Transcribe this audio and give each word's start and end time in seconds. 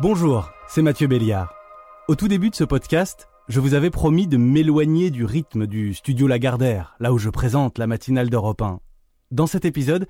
Bonjour, 0.00 0.50
c'est 0.66 0.82
Mathieu 0.82 1.06
Béliard. 1.06 1.54
Au 2.08 2.16
tout 2.16 2.26
début 2.26 2.50
de 2.50 2.56
ce 2.56 2.64
podcast, 2.64 3.28
je 3.46 3.60
vous 3.60 3.74
avais 3.74 3.90
promis 3.90 4.26
de 4.26 4.36
m'éloigner 4.36 5.12
du 5.12 5.24
rythme 5.24 5.68
du 5.68 5.94
studio 5.94 6.26
Lagardère, 6.26 6.96
là 6.98 7.12
où 7.12 7.18
je 7.18 7.30
présente 7.30 7.78
la 7.78 7.86
matinale 7.86 8.28
d'Europe 8.28 8.60
1. 8.60 8.80
Dans 9.30 9.46
cet 9.46 9.64
épisode, 9.64 10.08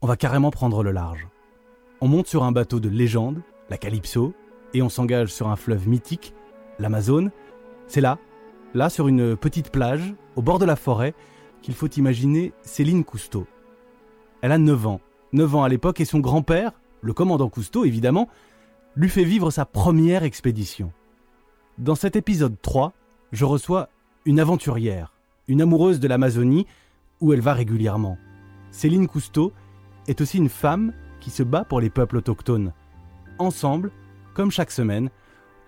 on 0.00 0.06
va 0.06 0.16
carrément 0.16 0.50
prendre 0.50 0.82
le 0.82 0.90
large. 0.90 1.28
On 2.00 2.08
monte 2.08 2.28
sur 2.28 2.44
un 2.44 2.50
bateau 2.50 2.80
de 2.80 2.88
légende, 2.88 3.42
la 3.68 3.76
Calypso, 3.76 4.32
et 4.72 4.80
on 4.80 4.88
s'engage 4.88 5.28
sur 5.28 5.48
un 5.48 5.56
fleuve 5.56 5.86
mythique, 5.86 6.32
l'Amazone. 6.78 7.30
C'est 7.88 8.00
là, 8.00 8.18
là 8.72 8.88
sur 8.88 9.06
une 9.06 9.36
petite 9.36 9.70
plage, 9.70 10.14
au 10.34 10.40
bord 10.40 10.58
de 10.58 10.64
la 10.64 10.76
forêt, 10.76 11.12
qu'il 11.60 11.74
faut 11.74 11.88
imaginer 11.88 12.54
Céline 12.62 13.04
Cousteau. 13.04 13.46
Elle 14.40 14.52
a 14.52 14.58
9 14.58 14.86
ans, 14.86 15.00
9 15.34 15.56
ans 15.56 15.62
à 15.62 15.68
l'époque, 15.68 16.00
et 16.00 16.06
son 16.06 16.20
grand-père, 16.20 16.72
le 17.02 17.12
commandant 17.12 17.50
Cousteau 17.50 17.84
évidemment, 17.84 18.26
lui 19.00 19.08
fait 19.08 19.24
vivre 19.24 19.50
sa 19.50 19.64
première 19.64 20.24
expédition. 20.24 20.92
Dans 21.78 21.94
cet 21.94 22.16
épisode 22.16 22.60
3, 22.60 22.92
je 23.32 23.46
reçois 23.46 23.88
une 24.26 24.38
aventurière, 24.38 25.14
une 25.48 25.62
amoureuse 25.62 26.00
de 26.00 26.06
l'Amazonie, 26.06 26.66
où 27.22 27.32
elle 27.32 27.40
va 27.40 27.54
régulièrement. 27.54 28.18
Céline 28.70 29.08
Cousteau 29.08 29.54
est 30.06 30.20
aussi 30.20 30.36
une 30.36 30.50
femme 30.50 30.92
qui 31.18 31.30
se 31.30 31.42
bat 31.42 31.64
pour 31.64 31.80
les 31.80 31.88
peuples 31.88 32.18
autochtones. 32.18 32.74
Ensemble, 33.38 33.90
comme 34.34 34.50
chaque 34.50 34.70
semaine, 34.70 35.08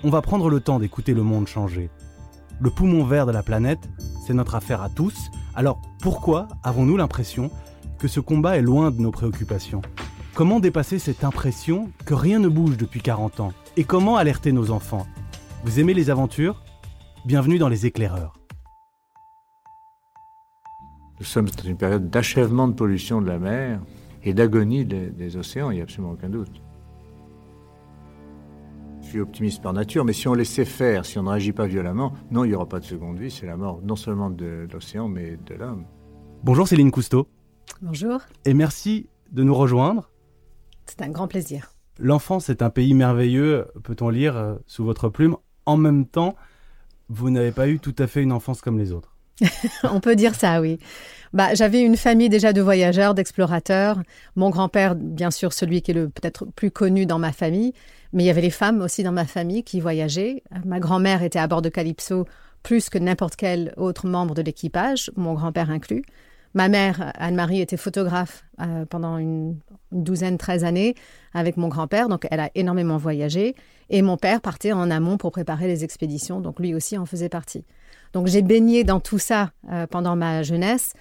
on 0.05 0.11
va 0.11 0.21
prendre 0.21 0.51
le 0.51 0.61
temps 0.61 0.79
d'écouter 0.79 1.15
le 1.15 1.23
monde 1.23 1.47
changer. 1.47 1.89
Le 2.61 2.69
poumon 2.69 3.03
vert 3.03 3.25
de 3.25 3.33
la 3.33 3.43
planète, 3.43 3.89
c'est 4.27 4.35
notre 4.35 4.57
affaire 4.57 4.83
à 4.83 4.91
tous, 4.91 5.30
alors 5.55 5.80
pourquoi 6.03 6.49
avons-nous 6.63 6.99
l'impression 6.99 7.51
que 7.99 8.09
ce 8.09 8.21
combat 8.21 8.59
est 8.59 8.63
loin 8.63 8.91
de 8.91 9.01
nos 9.01 9.11
préoccupations? 9.11 9.80
Comment 10.35 10.61
dépasser 10.61 10.99
cette 10.99 11.25
impression 11.25 11.91
que 12.07 12.15
rien 12.15 12.39
ne 12.39 12.49
bouge 12.49 12.79
depuis 12.79 13.03
40 13.03 13.41
ans 13.41 13.53
Et 13.77 13.85
comment 13.85 14.16
alerter 14.16 14.52
nos 14.52 14.71
enfants? 14.71 15.07
Vous 15.63 15.79
aimez 15.79 15.93
les 15.93 16.09
aventures? 16.09 16.65
Bienvenue 17.27 17.59
dans 17.59 17.69
les 17.69 17.85
éclaireurs. 17.85 18.33
Nous 21.21 21.27
sommes 21.27 21.51
dans 21.51 21.65
une 21.65 21.77
période 21.77 22.09
d'achèvement 22.09 22.66
de 22.66 22.73
pollution 22.73 23.21
de 23.21 23.27
la 23.27 23.39
mer 23.39 23.83
et 24.23 24.33
d'agonie 24.33 24.87
des, 24.87 25.11
des 25.11 25.37
océans, 25.37 25.71
il 25.71 25.74
n'y 25.74 25.80
a 25.80 25.83
absolument 25.83 26.13
aucun 26.13 26.30
doute. 26.30 26.63
Je 29.02 29.09
suis 29.09 29.21
optimiste 29.21 29.63
par 29.63 29.74
nature, 29.74 30.07
mais 30.07 30.15
si 30.15 30.29
on 30.29 30.35
laissait 30.35 30.65
faire, 30.65 31.05
si 31.05 31.19
on 31.19 31.24
ne 31.24 31.29
réagit 31.29 31.52
pas 31.52 31.67
violemment, 31.67 32.15
non, 32.30 32.45
il 32.45 32.49
n'y 32.49 32.55
aura 32.55 32.67
pas 32.67 32.80
de 32.80 32.87
seconde 32.87 33.19
vie, 33.19 33.30
c'est 33.30 33.45
la 33.45 33.59
mort 33.59 33.80
non 33.85 33.96
seulement 33.96 34.30
de 34.30 34.67
l'océan, 34.73 35.09
mais 35.09 35.37
de 35.45 35.55
l'homme. 35.57 35.85
Bonjour 36.43 36.67
Céline 36.67 36.91
Cousteau. 36.91 37.29
Bonjour. 37.83 38.23
Et 38.46 38.55
merci 38.55 39.11
de 39.30 39.43
nous 39.43 39.55
rejoindre. 39.55 40.12
C'est 40.93 41.04
un 41.04 41.09
grand 41.09 41.26
plaisir. 41.26 41.73
L'enfance 41.98 42.51
est 42.51 42.60
un 42.60 42.68
pays 42.68 42.93
merveilleux, 42.93 43.66
peut-on 43.82 44.10
lire 44.10 44.37
euh, 44.37 44.54
sous 44.66 44.85
votre 44.85 45.09
plume. 45.09 45.37
En 45.65 45.79
même 45.79 46.04
temps, 46.07 46.37
vous 47.09 47.30
n'avez 47.30 47.51
pas 47.51 47.68
eu 47.68 47.79
tout 47.79 47.95
à 47.99 48.07
fait 48.07 48.23
une 48.23 48.32
enfance 48.32 48.60
comme 48.60 48.79
les 48.79 48.93
autres. 48.93 49.16
On 49.84 50.01
peut 50.01 50.16
dire 50.16 50.34
ça, 50.34 50.60
oui. 50.60 50.79
Bah, 51.32 51.54
j'avais 51.54 51.80
une 51.80 51.96
famille 51.96 52.29
déjà 52.29 52.52
de 52.52 52.60
voyageurs, 52.60 53.15
d'explorateurs. 53.15 54.02
Mon 54.37 54.51
grand-père, 54.51 54.95
bien 54.95 55.30
sûr, 55.30 55.54
celui 55.54 55.80
qui 55.80 55.93
est 55.93 55.95
le 55.95 56.10
peut-être 56.10 56.45
plus 56.45 56.71
connu 56.71 57.06
dans 57.06 57.18
ma 57.18 57.32
famille, 57.32 57.73
mais 58.12 58.24
il 58.24 58.27
y 58.27 58.30
avait 58.30 58.43
les 58.43 58.51
femmes 58.51 58.82
aussi 58.82 59.02
dans 59.02 59.12
ma 59.12 59.24
famille 59.24 59.65
qui 59.65 59.80
voyageaient. 59.80 60.43
Ma 60.66 60.79
grand-mère 60.79 61.23
était 61.23 61.38
à 61.38 61.46
bord 61.46 61.62
de 61.62 61.71
Calypso 61.71 62.27
plus 62.62 62.90
que 62.90 62.99
n'importe 62.99 63.37
quel 63.37 63.73
autre 63.79 64.06
membre 64.06 64.34
de 64.34 64.43
l'équipage, 64.43 65.10
mon 65.16 65.32
grand-père 65.32 65.71
inclus. 65.71 66.04
Ma 66.55 66.69
mère, 66.69 67.12
Anne-Marie, 67.17 67.61
était 67.61 67.77
photographe 67.77 68.45
euh, 68.61 68.84
pendant 68.84 69.19
une, 69.19 69.56
douzaine, 69.93 70.39
treize 70.39 70.65
années 70.65 70.95
avec 71.34 71.56
mon 71.56 71.69
grand-père, 71.69 72.09
donc 72.09 72.27
elle 72.31 72.41
a 72.41 72.50
énormément 72.55 72.97
voyagé. 72.97 73.55
Et 73.91 74.03
mon 74.03 74.17
père 74.17 74.41
partait 74.41 74.73
en 74.73 74.91
amont 74.91 75.19
pour 75.19 75.33
préparer 75.33 75.67
les 75.67 75.84
expéditions, 75.84 76.41
donc 76.41 76.59
lui 76.61 76.75
aussi 76.75 76.97
en 76.99 77.06
faisait 77.06 77.28
partie. 77.28 77.65
Donc 78.12 78.27
j'ai 78.27 78.43
baigné 78.43 78.85
dans 78.85 79.01
tout 79.01 79.19
ça 79.19 79.51
euh, 79.71 79.87
pendant 79.87 80.17
ma 80.17 80.43
jeunesse, 80.43 80.95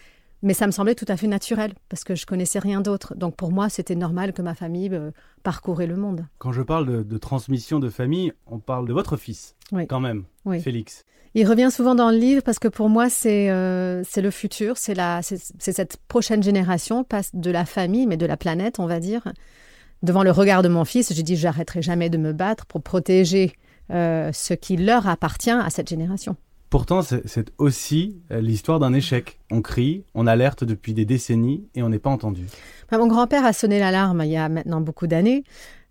mais 0.44 0.54
ça 0.54 0.66
me 0.66 0.72
semblait 0.72 0.96
tout 0.96 1.06
à 1.08 1.18
fait 1.18 1.28
naturel 1.28 1.74
parce 1.90 2.04
que 2.04 2.16
je 2.16 2.26
connaissais 2.26 2.60
rien 2.60 2.82
d'autre. 2.82 3.16
Donc 3.16 3.36
pour 3.36 3.52
moi, 3.52 3.70
c'était 3.70 3.96
normal 3.96 4.34
que 4.34 4.42
ma 4.42 4.56
famille 4.56 4.90
euh, 4.92 5.12
parcourait 5.44 5.88
le 5.88 5.96
monde. 5.96 6.26
Quand 6.40 6.52
je 6.52 6.62
parle 6.62 7.06
de, 7.06 7.18
transmission 7.18 7.80
de 7.80 7.90
famille, 7.90 8.34
on 8.48 8.60
parle 8.60 8.88
de 8.88 8.94
votre 8.94 9.18
fils, 9.18 9.56
oui. 9.72 9.88
quand 9.88 10.00
même, 10.00 10.24
oui. 10.46 10.62
Félix. 10.62 11.06
Il 11.34 11.48
revient 11.48 11.70
souvent 11.72 11.96
dans 11.96 12.10
le 12.10 12.18
livre 12.18 12.44
parce 12.44 12.60
que 12.60 12.68
pour 12.68 12.90
moi, 12.90 13.10
c'est 13.10 13.50
euh, 13.50 14.04
le 14.18 14.32
futur, 14.32 14.78
c'est 14.78 14.96
cette 15.60 15.98
prochaine 16.08 16.44
génération, 16.44 17.06
pas 17.06 17.22
de 17.34 17.52
la 17.52 17.66
famille, 17.66 18.06
mais 18.06 18.18
de 18.18 18.26
la 18.26 18.36
planète, 18.36 18.80
on 18.80 18.86
va 18.86 19.00
dire. 19.00 19.24
Devant 20.04 20.24
le 20.24 20.32
regard 20.32 20.62
de 20.62 20.68
mon 20.68 20.84
fils, 20.84 21.14
j'ai 21.14 21.24
dit 21.24 21.38
j'arrêterai 21.38 21.82
jamais 21.82 22.10
de 22.10 22.18
me 22.18 22.34
battre 22.34 22.66
pour 22.66 22.82
protéger 22.82 23.54
euh, 23.92 24.32
ce 24.34 24.54
qui 24.54 24.76
leur 24.76 25.08
appartient 25.08 25.52
à 25.52 25.70
cette 25.70 25.88
génération. 25.88 26.36
Pourtant, 26.70 27.02
c'est 27.02 27.52
aussi 27.58 28.22
euh, 28.32 28.40
l'histoire 28.40 28.80
d'un 28.80 28.94
échec. 28.94 29.40
On 29.52 29.62
crie, 29.62 30.06
on 30.16 30.26
alerte 30.26 30.64
depuis 30.64 30.94
des 30.94 31.04
décennies 31.04 31.68
et 31.76 31.84
on 31.84 31.90
n'est 31.90 32.00
pas 32.00 32.10
entendu. 32.10 32.46
Mon 32.92 33.08
grand-père 33.08 33.46
a 33.46 33.52
sonné 33.52 33.78
l'alarme 33.78 34.22
il 34.24 34.32
y 34.32 34.38
a 34.38 34.48
maintenant 34.48 34.82
beaucoup 34.82 35.08
d'années. 35.08 35.44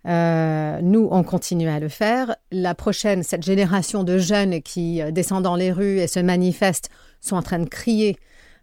Euh, 0.07 0.79
nous, 0.81 1.07
on 1.11 1.23
continue 1.23 1.69
à 1.69 1.79
le 1.79 1.89
faire. 1.89 2.35
La 2.51 2.73
prochaine, 2.73 3.23
cette 3.23 3.43
génération 3.43 4.03
de 4.03 4.17
jeunes 4.17 4.61
qui 4.61 5.01
euh, 5.01 5.11
descendent 5.11 5.43
dans 5.43 5.55
les 5.55 5.71
rues 5.71 5.99
et 5.99 6.07
se 6.07 6.19
manifestent, 6.19 6.89
sont 7.19 7.35
en 7.35 7.41
train 7.41 7.59
de 7.59 7.69
crier 7.69 8.17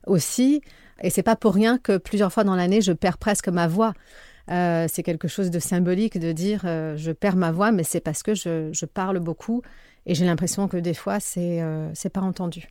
aussi. 0.07 0.63
Et 1.03 1.11
c'est 1.11 1.23
pas 1.23 1.37
pour 1.37 1.55
rien 1.55 1.79
que 1.79 1.97
plusieurs 1.97 2.33
fois 2.33 2.45
dans 2.45 2.57
l'année, 2.57 2.81
je 2.81 2.93
perds 2.93 3.19
presque 3.19 3.49
ma 3.49 3.69
voix. 3.69 3.95
Euh, 4.51 4.87
c'est 4.91 5.03
quelque 5.03 5.29
chose 5.29 5.51
de 5.51 5.59
symbolique 5.59 6.19
de 6.19 6.33
dire 6.33 6.63
je 6.65 7.13
perds 7.13 7.37
ma 7.37 7.53
voix, 7.53 7.71
mais 7.71 7.85
c'est 7.85 8.01
parce 8.01 8.23
que 8.23 8.35
je, 8.35 8.85
parle 8.87 9.21
beaucoup 9.21 9.63
et 10.07 10.15
j'ai 10.15 10.25
l'impression 10.25 10.69
que 10.69 10.79
des 10.79 10.95
fois, 10.95 11.21
c'est 11.21 11.63
c'est 11.93 12.09
pas 12.09 12.23
entendu. 12.23 12.67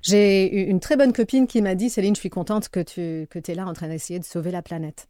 J'ai 0.00 0.70
une 0.70 0.80
très 0.80 0.96
bonne 0.96 1.12
copine 1.12 1.46
qui 1.46 1.60
m'a 1.60 1.74
dit 1.74 1.90
Céline, 1.90 2.16
je 2.16 2.20
suis 2.20 2.30
contente 2.30 2.70
que 2.70 2.80
tu 2.80 3.28
que 3.28 3.38
es 3.46 3.54
là 3.54 3.66
en 3.66 3.74
train 3.74 3.88
d'essayer 3.88 4.18
de 4.18 4.24
sauver 4.24 4.50
la 4.50 4.62
planète. 4.62 5.06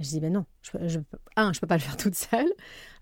Je 0.00 0.10
dis, 0.10 0.20
ben 0.20 0.32
non, 0.32 0.44
je, 0.62 0.86
je, 0.86 1.00
un, 1.34 1.52
je 1.52 1.58
peux 1.58 1.66
pas 1.66 1.74
le 1.74 1.80
faire 1.80 1.96
toute 1.96 2.14
seule. 2.14 2.46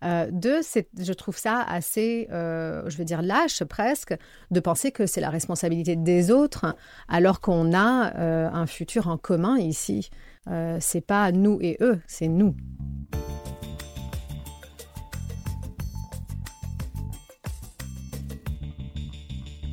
Euh, 0.03 0.31
deux, 0.33 0.63
je 0.63 1.13
trouve 1.13 1.37
ça 1.37 1.61
assez, 1.61 2.27
euh, 2.33 2.89
je 2.89 2.97
veux 2.97 3.05
dire, 3.05 3.21
lâche 3.21 3.63
presque, 3.65 4.17
de 4.51 4.61
penser 4.61 4.93
que 4.93 5.05
c'est 5.05 5.21
la 5.21 5.29
responsabilité 5.29 5.95
des 5.95 6.31
autres, 6.31 6.75
alors 7.09 7.41
qu'on 7.41 7.75
a 7.75 8.17
euh, 8.17 8.49
un 8.51 8.67
futur 8.67 9.09
en 9.09 9.19
commun 9.19 9.59
ici. 9.59 10.09
Euh, 10.49 10.79
c'est 10.81 11.03
pas 11.03 11.33
nous 11.33 11.59
et 11.61 11.77
eux, 11.83 12.01
c'est 12.07 12.29
nous. 12.29 12.57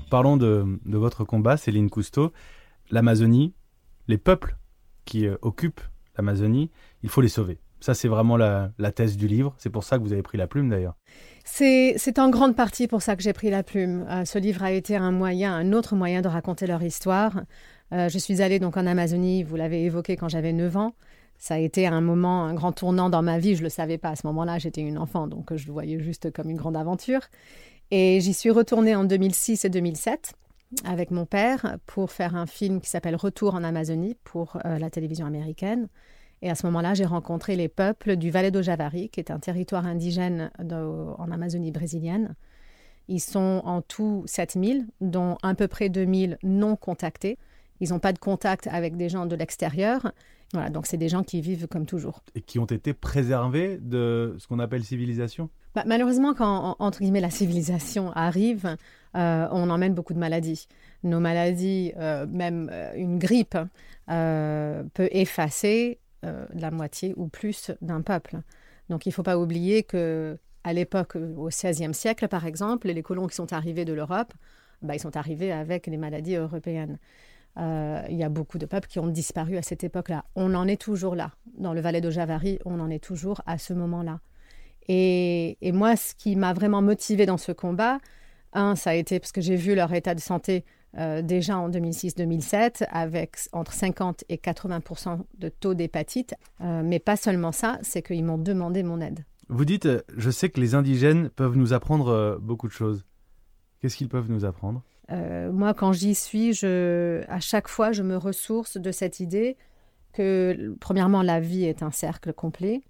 Parlons 0.09 0.35
de, 0.35 0.78
votre 0.85 1.23
combat, 1.23 1.55
Céline 1.55 1.90
Cousteau. 1.90 2.34
L'Amazonie, 2.91 3.53
les 4.09 4.17
peuples 4.17 4.57
qui 5.05 5.28
occupent 5.41 5.81
l'Amazonie, 6.18 6.72
il 7.01 7.09
faut 7.09 7.22
les 7.22 7.29
sauver. 7.29 7.59
Ça, 7.79 7.94
c'est 7.94 8.07
vraiment 8.07 8.38
la, 8.38 8.72
thèse 8.96 9.18
du 9.18 9.28
livre. 9.28 9.53
C'est 9.57 9.69
pour 9.69 9.84
ça 9.84 9.97
que 9.97 10.03
vous 10.03 10.13
avez 10.13 10.22
pris 10.22 10.38
la 10.38 10.47
plume, 10.47 10.69
d'ailleurs. 10.69 10.96
C'est 11.44 12.18
en 12.18 12.29
grande 12.29 12.56
partie 12.56 12.88
pour 12.88 13.01
ça 13.01 13.18
que 13.18 13.22
j'ai 13.22 13.34
pris 13.34 13.50
la 13.50 13.62
plume. 13.62 14.06
Euh, 14.09 14.23
ce 14.23 14.40
livre 14.40 14.63
a 14.63 14.72
été 14.72 14.96
un 14.96 15.12
moyen, 15.12 15.53
un 15.53 15.73
autre 15.73 15.96
moyen 15.96 16.22
de 16.22 16.29
raconter 16.29 16.66
leur 16.66 16.81
histoire. 16.81 17.41
Euh, 17.91 18.07
je 18.07 18.18
suis 18.18 18.41
allée 18.41 18.59
donc 18.59 18.78
en 18.78 18.88
Amazonie, 18.88 19.44
vous 19.44 19.57
l'avez 19.57 19.84
évoqué 19.84 20.16
quand 20.16 20.29
j'avais 20.29 20.53
9 20.53 20.78
ans. 20.78 20.96
Ça 21.38 21.56
a 21.56 21.57
été 21.57 21.85
un 21.85 22.00
moment, 22.00 22.46
un 22.46 22.53
grand 22.53 22.72
tournant 22.72 23.09
dans 23.09 23.22
ma 23.22 23.38
vie. 23.38 23.56
Je 23.56 23.59
ne 23.59 23.66
le 23.66 23.69
savais 23.69 23.97
pas 23.97 24.12
à 24.12 24.16
ce 24.16 24.25
moment-là, 24.28 24.59
j'étais 24.59 24.79
une 24.79 24.97
enfant, 24.97 25.28
donc 25.28 25.53
je 25.53 25.68
le 25.68 25.73
voyais 25.73 26.00
juste 26.00 26.31
comme 26.31 26.50
une 26.50 26.56
grande 26.56 26.78
aventure. 26.78 27.19
Et 27.91 28.22
j'y 28.22 28.34
suis 28.34 28.50
retournée 28.50 28.96
en 28.96 29.03
2006 29.03 29.66
et 29.66 29.69
2007 29.69 30.35
avec 30.85 31.11
mon 31.11 31.25
père 31.25 31.78
pour 31.85 32.11
faire 32.11 32.35
un 32.35 32.45
film 32.45 32.81
qui 32.81 32.89
s'appelle 32.89 33.16
Retour 33.16 33.56
en 33.56 33.63
Amazonie 33.63 34.16
pour 34.23 34.57
euh, 34.66 34.78
la 34.79 34.89
télévision 34.89 35.25
américaine. 35.25 35.88
Et 36.41 36.50
à 36.50 36.56
ce 36.56 36.66
moment-là, 36.66 36.94
j'ai 36.94 37.06
rencontré 37.06 37.56
les 37.56 37.69
peuples 37.69 38.17
du 38.17 38.29
Vallée 38.29 38.51
do 38.51 38.61
Javari, 38.61 39.09
qui 39.09 39.20
est 39.20 39.31
un 39.31 39.40
territoire 39.40 39.85
indigène 39.85 40.52
de, 40.59 40.75
en 40.75 41.31
Amazonie 41.31 41.72
brésilienne. 41.72 42.35
Ils 43.08 43.22
sont 43.22 43.61
en 43.64 43.81
tout 43.81 44.23
7000, 44.25 44.87
dont 45.02 45.37
à 45.41 45.53
peu 45.55 45.67
près 45.67 45.90
2000 45.90 46.37
non 46.43 46.76
contactés. 46.76 47.37
Ils 47.79 47.90
n'ont 47.90 47.99
pas 47.99 48.14
de 48.14 48.19
contact 48.19 48.67
avec 48.67 48.97
des 48.97 49.09
gens 49.09 49.26
de 49.26 49.35
l'extérieur. 49.35 50.11
Voilà, 50.53 50.70
donc 50.70 50.85
c'est 50.85 50.97
des 50.97 51.09
gens 51.09 51.23
qui 51.23 51.41
vivent 51.41 51.67
comme 51.67 51.88
toujours. 51.88 52.22
Et 52.35 52.41
qui 52.41 52.59
ont 52.59 52.66
été 52.66 52.94
préservés 52.94 53.79
de 53.82 54.35
ce 54.38 54.47
qu'on 54.47 54.59
appelle 54.59 54.84
civilisation? 54.84 55.50
Bah, 55.73 55.84
Malheureusement, 55.88 56.35
quand 56.35 56.76
entre 56.78 57.00
guillemets 57.00 57.22
la 57.22 57.32
civilisation 57.32 58.11
arrive, 58.11 58.78
euh, 59.16 59.47
on 59.52 59.70
emmène 59.72 59.96
beaucoup 59.96 60.14
de 60.14 60.20
maladies. 60.20 60.67
Nos 61.03 61.20
maladies, 61.20 61.91
euh, 61.97 62.28
même 62.28 62.70
euh, 62.72 62.94
une 62.96 63.17
grippe, 63.17 63.58
peut 64.08 65.09
effacer 65.11 66.00
la 66.53 66.72
moitié 66.72 67.14
ou 67.17 67.28
plus 67.28 67.72
d'un 67.82 68.02
peuple. 68.02 68.38
Donc 68.90 69.05
il 69.05 69.09
ne 69.09 69.14
faut 69.14 69.23
pas 69.23 69.38
oublier 69.38 69.84
que 69.84 70.38
à 70.64 70.72
l'époque, 70.72 71.16
au 71.16 71.50
XVIe 71.50 71.94
siècle 71.94 72.28
par 72.29 72.46
exemple, 72.46 72.88
les 72.88 73.03
colons 73.03 73.28
qui 73.28 73.35
sont 73.35 73.52
arrivés 73.52 73.84
de 73.84 73.91
l'Europe, 73.91 74.34
bah, 74.82 74.96
ils 74.96 75.00
sont 75.00 75.17
arrivés 75.17 75.52
avec 75.52 75.88
les 75.88 75.97
maladies 75.97 76.35
européennes. 76.35 76.97
Euh, 77.58 78.02
il 78.09 78.17
y 78.17 78.23
a 78.23 78.29
beaucoup 78.29 78.58
de 78.58 78.66
peuples 78.66 78.88
qui 78.88 79.00
ont 79.00 79.08
disparu 79.08 79.58
à 79.58 79.61
cette 79.61 79.84
époque-là. 79.84 80.26
On 80.35 80.55
en 80.55 80.67
est 80.67 80.82
toujours 80.82 81.16
là. 81.16 81.32
Dans 81.58 81.73
le 81.73 81.82
Valais 81.82 82.02
de 82.02 82.09
Javari, 82.09 82.59
on 82.66 82.79
en 82.79 82.90
est 82.90 83.03
toujours 83.03 83.41
à 83.46 83.58
ce 83.58 83.73
moment-là. 83.73 84.20
Et, 84.90 85.58
moi, 85.73 85.96
ce 85.96 86.14
qui 86.14 86.35
m'a 86.35 86.53
vraiment 86.53 86.82
motivé 86.82 87.26
dans 87.26 87.38
ce 87.38 87.52
combat, 87.52 88.00
un, 88.53 88.76
ça 88.76 88.91
a 88.91 88.94
été 88.96 89.20
parce 89.20 89.32
que 89.32 89.41
j'ai 89.41 89.55
vu 89.55 89.76
leur 89.76 89.94
état 89.94 90.14
de 90.14 90.20
santé 90.20 90.66
euh, 90.97 91.22
déjà 91.22 91.58
en 91.58 91.70
2006-2007 91.70 92.85
avec 92.90 93.38
entre 93.53 93.72
50 93.72 94.26
et 94.29 94.35
80% 94.35 95.20
de 95.38 95.50
taux 95.50 95.73
d'hépatite. 95.73 96.35
Euh, 96.61 96.82
mais 96.84 97.00
pas 97.00 97.16
seulement 97.16 97.52
ça, 97.52 97.79
c'est 97.82 98.02
qu'ils 98.02 98.26
m'ont 98.26 98.38
demandé 98.38 98.84
mon 98.84 99.00
aide. 99.00 99.23
Vous 99.47 99.66
dites, 99.66 99.88
je 100.17 100.29
sais 100.29 100.50
que 100.50 100.59
les 100.59 100.76
indigènes 100.76 101.29
peuvent 101.29 101.55
nous 101.55 101.73
apprendre 101.73 102.40
beaucoup 102.41 102.67
de 102.67 102.73
choses. 102.73 103.05
Qu'est-ce 103.79 103.97
qu'ils 103.97 104.09
peuvent 104.09 104.29
nous 104.29 104.46
apprendre? 104.46 104.82
Moi, 105.52 105.74
quand 105.74 105.94
j'y 105.94 106.16
suis, 106.16 106.54
je, 106.54 107.24
à 107.28 107.40
chaque 107.40 107.68
fois, 107.68 107.92
je 107.92 108.04
me 108.04 108.18
ressource 108.18 108.78
de 108.78 108.92
cette 108.92 109.20
idée 109.20 109.58
que, 110.12 110.76
premièrement, 110.80 111.22
la 111.22 111.40
vie 111.40 111.66
est 111.66 111.84
un 111.84 111.92
cercle 111.92 112.34
complet, 112.34 112.82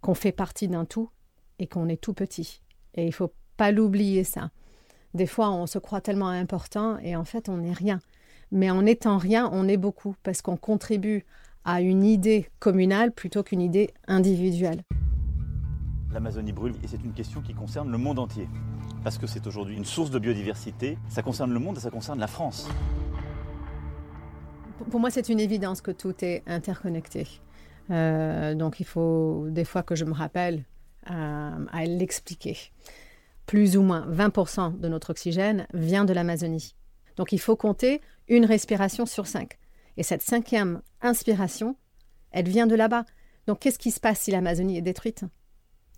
qu'on 0.00 0.14
fait 0.14 0.32
partie 0.32 0.68
d'un 0.68 0.84
tout 0.84 1.10
et 1.58 1.66
qu'on 1.66 1.88
est 1.88 2.00
tout 2.00 2.12
petit. 2.14 2.60
Et 2.94 3.06
il 3.06 3.12
faut 3.12 3.32
pas 3.56 3.70
l'oublier, 3.70 4.24
ça. 4.24 4.50
Des 5.14 5.26
fois, 5.26 5.50
on 5.50 5.66
se 5.66 5.78
croit 5.78 6.00
tellement 6.00 6.28
important 6.28 6.98
et 6.98 7.16
en 7.16 7.24
fait, 7.24 7.48
on 7.48 7.58
n'est 7.58 7.72
rien. 7.72 8.00
Mais 8.50 8.70
en 8.70 8.84
étant 8.84 9.18
rien, 9.18 9.48
on 9.52 9.68
est 9.68 9.76
beaucoup 9.76 10.14
parce 10.22 10.42
qu'on 10.42 10.56
contribue 10.56 11.24
à 11.64 11.80
une 11.80 12.04
idée 12.04 12.48
communale 12.58 13.12
plutôt 13.12 13.42
qu'une 13.42 13.60
idée 13.60 13.90
individuelle. 14.06 14.82
L'Amazonie 16.12 16.52
brûle 16.52 16.74
et 16.82 16.88
c'est 16.88 17.02
une 17.02 17.12
question 17.12 17.40
qui 17.40 17.54
concerne 17.54 17.90
le 17.90 17.98
monde 17.98 18.18
entier. 18.18 18.48
Parce 19.02 19.18
que 19.18 19.26
c'est 19.26 19.46
aujourd'hui 19.46 19.76
une 19.76 19.84
source 19.84 20.10
de 20.10 20.18
biodiversité. 20.18 20.98
Ça 21.08 21.22
concerne 21.22 21.52
le 21.52 21.58
monde 21.58 21.78
et 21.78 21.80
ça 21.80 21.90
concerne 21.90 22.20
la 22.20 22.26
France. 22.26 22.68
Pour 24.90 25.00
moi, 25.00 25.10
c'est 25.10 25.28
une 25.28 25.40
évidence 25.40 25.80
que 25.80 25.90
tout 25.90 26.14
est 26.22 26.42
interconnecté. 26.46 27.26
Euh, 27.90 28.54
donc 28.54 28.80
il 28.80 28.86
faut 28.86 29.46
des 29.48 29.64
fois 29.64 29.82
que 29.82 29.94
je 29.94 30.04
me 30.04 30.12
rappelle 30.12 30.64
euh, 31.10 31.66
à 31.72 31.84
l'expliquer. 31.84 32.56
Plus 33.46 33.76
ou 33.76 33.82
moins 33.82 34.06
20% 34.10 34.78
de 34.78 34.88
notre 34.88 35.10
oxygène 35.10 35.66
vient 35.74 36.04
de 36.04 36.12
l'Amazonie. 36.12 36.74
Donc 37.16 37.32
il 37.32 37.40
faut 37.40 37.56
compter 37.56 38.00
une 38.28 38.44
respiration 38.44 39.06
sur 39.06 39.26
cinq. 39.26 39.58
Et 39.96 40.02
cette 40.02 40.22
cinquième 40.22 40.80
inspiration, 41.00 41.76
elle 42.30 42.48
vient 42.48 42.66
de 42.66 42.74
là-bas. 42.74 43.04
Donc 43.46 43.60
qu'est-ce 43.60 43.78
qui 43.78 43.90
se 43.90 44.00
passe 44.00 44.20
si 44.20 44.30
l'Amazonie 44.30 44.78
est 44.78 44.82
détruite? 44.82 45.24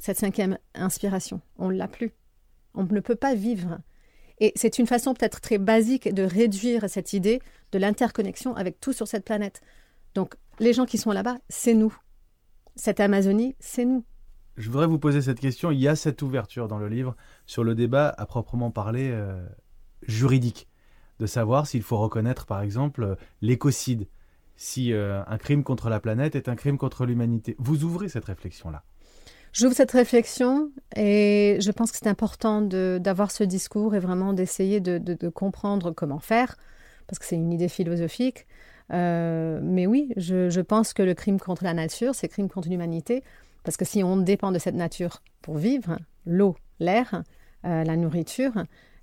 Cette 0.04 0.18
cinquième 0.18 0.58
inspiration, 0.74 1.40
on 1.56 1.70
ne 1.70 1.76
l'a 1.78 1.88
plus. 1.88 2.12
On 2.74 2.84
ne 2.84 3.00
peut 3.00 3.14
pas 3.14 3.34
vivre. 3.34 3.78
Et 4.38 4.52
c'est 4.54 4.78
une 4.78 4.86
façon 4.86 5.14
peut-être 5.14 5.40
très 5.40 5.56
basique 5.56 6.12
de 6.12 6.22
réduire 6.22 6.90
cette 6.90 7.14
idée 7.14 7.40
de 7.72 7.78
l'interconnexion 7.78 8.54
avec 8.54 8.78
tout 8.80 8.92
sur 8.92 9.08
cette 9.08 9.24
planète. 9.24 9.62
Donc 10.14 10.34
les 10.58 10.74
gens 10.74 10.84
qui 10.84 10.98
sont 10.98 11.12
là-bas, 11.12 11.38
c'est 11.48 11.72
nous. 11.72 11.96
Cette 12.76 13.00
Amazonie, 13.00 13.56
c'est 13.60 13.86
nous. 13.86 14.04
Je 14.58 14.68
voudrais 14.68 14.88
vous 14.88 14.98
poser 14.98 15.22
cette 15.22 15.40
question. 15.40 15.70
Il 15.70 15.80
y 15.80 15.88
a 15.88 15.96
cette 15.96 16.20
ouverture 16.20 16.68
dans 16.68 16.78
le 16.78 16.90
livre 16.90 17.16
sur 17.46 17.64
le 17.64 17.74
débat 17.74 18.14
à 18.18 18.26
proprement 18.26 18.70
parler 18.70 19.08
euh, 19.10 19.42
juridique, 20.02 20.68
de 21.18 21.24
savoir 21.24 21.66
s'il 21.66 21.82
faut 21.82 21.96
reconnaître 21.96 22.44
par 22.44 22.60
exemple 22.60 23.16
l'écocide, 23.40 24.06
si 24.56 24.92
euh, 24.92 25.24
un 25.26 25.38
crime 25.38 25.64
contre 25.64 25.88
la 25.88 25.98
planète 25.98 26.36
est 26.36 26.50
un 26.50 26.56
crime 26.56 26.76
contre 26.76 27.06
l'humanité. 27.06 27.56
Vous 27.58 27.84
ouvrez 27.84 28.10
cette 28.10 28.26
réflexion-là. 28.26 28.84
J'ouvre 29.54 29.74
cette 29.74 29.92
réflexion 29.92 30.70
et 30.96 31.58
je 31.60 31.70
pense 31.70 31.92
que 31.92 31.98
c'est 31.98 32.08
important 32.08 32.60
d'avoir 32.60 33.30
ce 33.30 33.44
discours 33.44 33.94
et 33.94 34.00
vraiment 34.00 34.32
d'essayer 34.32 34.80
de, 34.80 35.28
comprendre 35.28 35.92
comment 35.92 36.18
faire, 36.18 36.56
parce 37.06 37.20
que 37.20 37.24
c'est 37.24 37.36
une 37.36 37.52
idée 37.52 37.68
philosophique. 37.68 38.46
mais 38.90 39.86
oui, 39.86 40.12
je, 40.16 40.50
je, 40.50 40.60
pense 40.60 40.92
que 40.92 41.02
le 41.02 41.14
crime 41.14 41.38
contre 41.38 41.62
la 41.62 41.72
nature, 41.72 42.16
c'est 42.16 42.26
crime 42.26 42.48
contre 42.48 42.68
l'humanité. 42.68 43.22
Parce 43.64 43.76
que 43.76 43.84
si 43.84 44.02
on 44.04 44.16
dépend 44.16 44.52
de 44.52 44.58
cette 44.58 44.74
nature 44.74 45.22
pour 45.40 45.56
vivre, 45.56 45.98
l'eau, 46.26 46.56
l'air, 46.80 47.22
euh, 47.64 47.82
la 47.82 47.96
nourriture, 47.96 48.52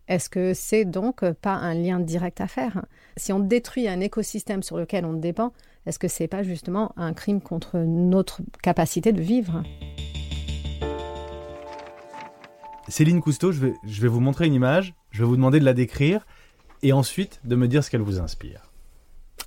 est-ce 0.07 0.29
que 0.29 0.53
c'est 0.53 0.85
donc 0.85 1.23
pas 1.41 1.53
un 1.53 1.73
lien 1.73 1.99
direct 1.99 2.41
à 2.41 2.47
faire? 2.47 2.85
Si 3.17 3.33
on 3.33 3.39
détruit 3.39 3.87
un 3.87 3.99
écosystème 3.99 4.63
sur 4.63 4.77
lequel 4.77 5.05
on 5.05 5.13
dépend, 5.13 5.51
est-ce 5.85 5.97
que 5.97 6.07
c'est 6.07 6.27
pas 6.27 6.43
justement 6.43 6.93
un 6.95 7.13
crime 7.13 7.41
contre 7.41 7.79
notre 7.79 8.41
capacité 8.61 9.13
de 9.13 9.21
vivre? 9.21 9.63
Céline 12.91 13.21
Cousteau, 13.21 13.53
je 13.53 13.61
vais, 13.61 13.73
je 13.85 14.01
vais 14.01 14.09
vous 14.09 14.19
montrer 14.19 14.47
une 14.47 14.53
image, 14.53 14.93
je 15.11 15.23
vais 15.23 15.25
vous 15.25 15.37
demander 15.37 15.61
de 15.61 15.65
la 15.65 15.73
décrire 15.73 16.25
et 16.83 16.91
ensuite 16.91 17.39
de 17.45 17.55
me 17.55 17.69
dire 17.69 17.85
ce 17.85 17.89
qu'elle 17.89 18.01
vous 18.01 18.19
inspire. 18.19 18.69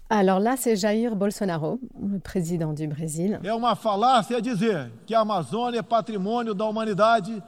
Alors 0.08 0.40
là, 0.40 0.54
c'est 0.56 0.76
Jair 0.76 1.14
Bolsonaro, 1.14 1.78
le 2.02 2.18
président 2.20 2.72
du 2.72 2.86
Brésil. 2.88 3.38
É 3.44 3.52
uma 3.52 3.74
falácia 3.74 4.40
dizer 4.40 4.90
que 5.06 5.14
a 5.14 5.20
Amazônia 5.20 5.80
é 5.80 5.82
patrimônio 5.82 6.54
da 6.54 6.64
humanidade 6.64 7.42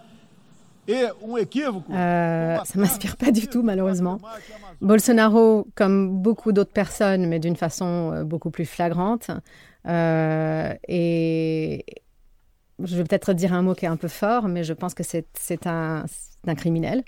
et 0.86 1.08
um 1.22 1.38
équivoque. 1.38 1.88
Euh, 1.90 2.58
ça 2.64 2.78
m'inspire 2.78 3.16
pas 3.16 3.30
du 3.30 3.48
tout, 3.48 3.62
malheureusement. 3.62 4.18
Bolsonaro, 4.82 5.66
comme 5.74 6.18
beaucoup 6.18 6.52
d'autres 6.52 6.72
personnes, 6.72 7.26
mais 7.26 7.38
d'une 7.38 7.56
façon 7.56 8.12
euh, 8.12 8.24
beaucoup 8.24 8.50
plus 8.50 8.66
flagrante, 8.66 9.30
euh, 9.86 10.74
et 10.88 11.84
je 12.82 12.96
vais 12.96 13.04
peut-être 13.04 13.32
dire 13.32 13.52
un 13.52 13.62
mot 13.62 13.74
qui 13.74 13.84
est 13.84 13.88
un 13.88 13.96
peu 13.96 14.08
fort, 14.08 14.48
mais 14.48 14.64
je 14.64 14.72
pense 14.72 14.94
que 14.94 15.02
c'est 15.02 15.66
un, 15.66 16.04
criminel. 16.56 17.02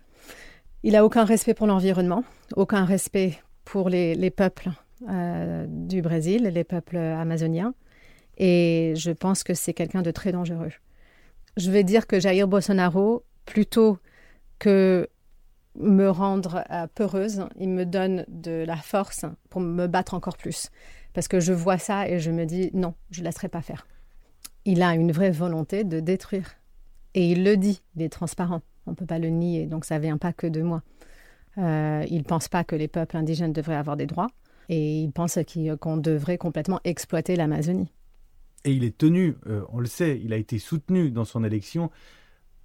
Il 0.82 0.97
a 0.97 1.05
aucun 1.05 1.25
respect 1.25 1.55
pour 1.55 1.67
l'environnement, 1.67 2.25
aucun 2.56 2.85
respect 2.85 3.38
pour 3.65 3.88
les, 3.88 4.15
les 4.15 4.31
peuples 4.31 4.70
euh, 5.09 5.67
du 5.69 6.03
Brésil, 6.03 6.44
les 6.44 6.65
peuples 6.65 6.97
amazoniens. 6.97 7.75
Et 8.38 8.94
je 8.97 9.11
pense 9.11 9.43
que 9.43 9.55
c'est 9.55 9.75
quelqu'un 9.75 10.03
de 10.03 10.11
très 10.11 10.32
dangereux. 10.32 10.73
Je 11.56 11.70
vais 11.70 11.85
dire 11.85 12.06
que 12.06 12.20
Jair 12.20 12.47
Bolsonaro, 12.47 13.25
plutôt 13.44 13.99
que 14.59 15.09
me 15.75 16.09
rendre 16.09 16.65
euh, 16.70 16.87
peureuse, 16.94 17.44
il 17.59 17.69
me 17.69 17.85
donne 17.85 18.25
de 18.29 18.65
la 18.67 18.76
force 18.76 19.25
pour 19.50 19.61
me 19.61 19.87
battre 19.87 20.15
encore 20.15 20.37
plus. 20.37 20.70
Parce 21.15 21.29
que 21.29 21.41
je 21.41 21.53
vois 21.53 21.79
ça 21.79 22.09
et 22.09 22.19
je 22.19 22.31
me 22.31 22.44
dis 22.44 22.70
non, 22.75 22.94
je 23.11 23.20
ne 23.20 23.26
laisserai 23.26 23.49
pas 23.49 23.62
faire. 23.62 23.87
Il 24.70 24.82
a 24.82 24.94
une 24.94 25.12
vraie 25.12 25.31
volonté 25.31 25.82
de 25.82 25.99
détruire. 25.99 26.50
Et 27.15 27.31
il 27.31 27.43
le 27.43 27.56
dit, 27.56 27.81
il 27.97 28.03
est 28.03 28.11
transparent. 28.11 28.61
On 28.87 28.91
ne 28.91 28.97
peut 28.97 29.06
pas 29.06 29.19
le 29.19 29.31
nier, 29.31 29.65
donc 29.65 29.87
ça 29.87 29.97
ne 29.97 30.03
vient 30.03 30.19
pas 30.19 30.35
que 30.35 30.47
de 30.47 30.61
moi. 30.61 30.82
Euh, 31.56 32.05
il 32.11 32.19
ne 32.19 32.23
pense 32.23 32.49
pas 32.49 32.65
que 32.65 32.76
les 32.76 32.87
peuples 32.87 33.17
indigènes 33.17 33.55
devraient 33.55 33.76
avoir 33.76 33.97
des 33.97 34.05
droits 34.05 34.26
et 34.69 35.00
il 35.00 35.11
pense 35.11 35.38
qu'on 35.81 35.97
devrait 35.97 36.37
complètement 36.37 36.81
exploiter 36.85 37.35
l'Amazonie. 37.35 37.91
Et 38.67 38.73
il 38.73 38.85
est 38.85 38.99
tenu, 38.99 39.37
euh, 39.47 39.62
on 39.73 39.81
le 39.81 39.87
sait, 39.87 40.20
il 40.23 40.35
a 40.35 40.37
été 40.37 40.59
soutenu 40.59 41.11
dans 41.11 41.25
son 41.25 41.44
élection 41.44 41.91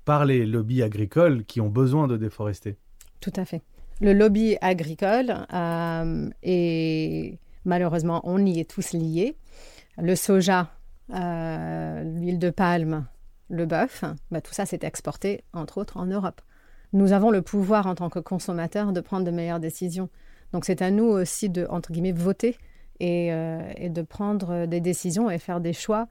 par 0.03 0.25
les 0.25 0.45
lobbies 0.45 0.83
agricoles 0.83 1.45
qui 1.45 1.61
ont 1.61 1.69
besoin 1.69 2.09
de 2.09 2.17
déforester. 2.17 2.75
Tout 3.21 3.31
à 3.37 3.45
fait. 3.45 3.61
Le 4.01 4.11
lobby 4.11 4.57
agricole, 4.59 5.47
euh, 5.53 6.29
et 6.43 7.39
malheureusement, 7.63 8.19
on 8.25 8.45
y 8.45 8.59
est 8.59 8.69
tous 8.69 8.91
liés. 8.91 9.37
Le 9.97 10.17
soja, 10.17 10.69
euh, 11.11 12.03
l'huile 12.03 12.39
de 12.39 12.49
palme, 12.49 13.05
le 13.49 13.65
bœuf, 13.65 14.03
bah, 14.31 14.41
tout 14.41 14.53
ça 14.53 14.65
s'est 14.65 14.79
exporté, 14.83 15.43
entre 15.53 15.77
autres, 15.77 15.97
en 15.97 16.05
Europe. 16.05 16.41
Nous 16.93 17.11
avons 17.11 17.31
le 17.31 17.41
pouvoir 17.41 17.87
en 17.87 17.95
tant 17.95 18.09
que 18.09 18.19
consommateurs 18.19 18.93
de 18.93 19.01
prendre 19.01 19.25
de 19.25 19.31
meilleures 19.31 19.59
décisions. 19.59 20.09
Donc 20.51 20.65
c'est 20.65 20.81
à 20.81 20.91
nous 20.91 21.05
aussi 21.05 21.49
de, 21.49 21.65
entre 21.69 21.91
guillemets, 21.91 22.11
voter 22.11 22.57
euh, 23.01 23.71
et, 23.75 23.89
de 23.89 24.01
prendre 24.01 24.65
des 24.65 24.79
décisions 24.79 25.29
et 25.29 25.39
faire 25.39 25.59
des 25.59 25.73
choix 25.73 26.07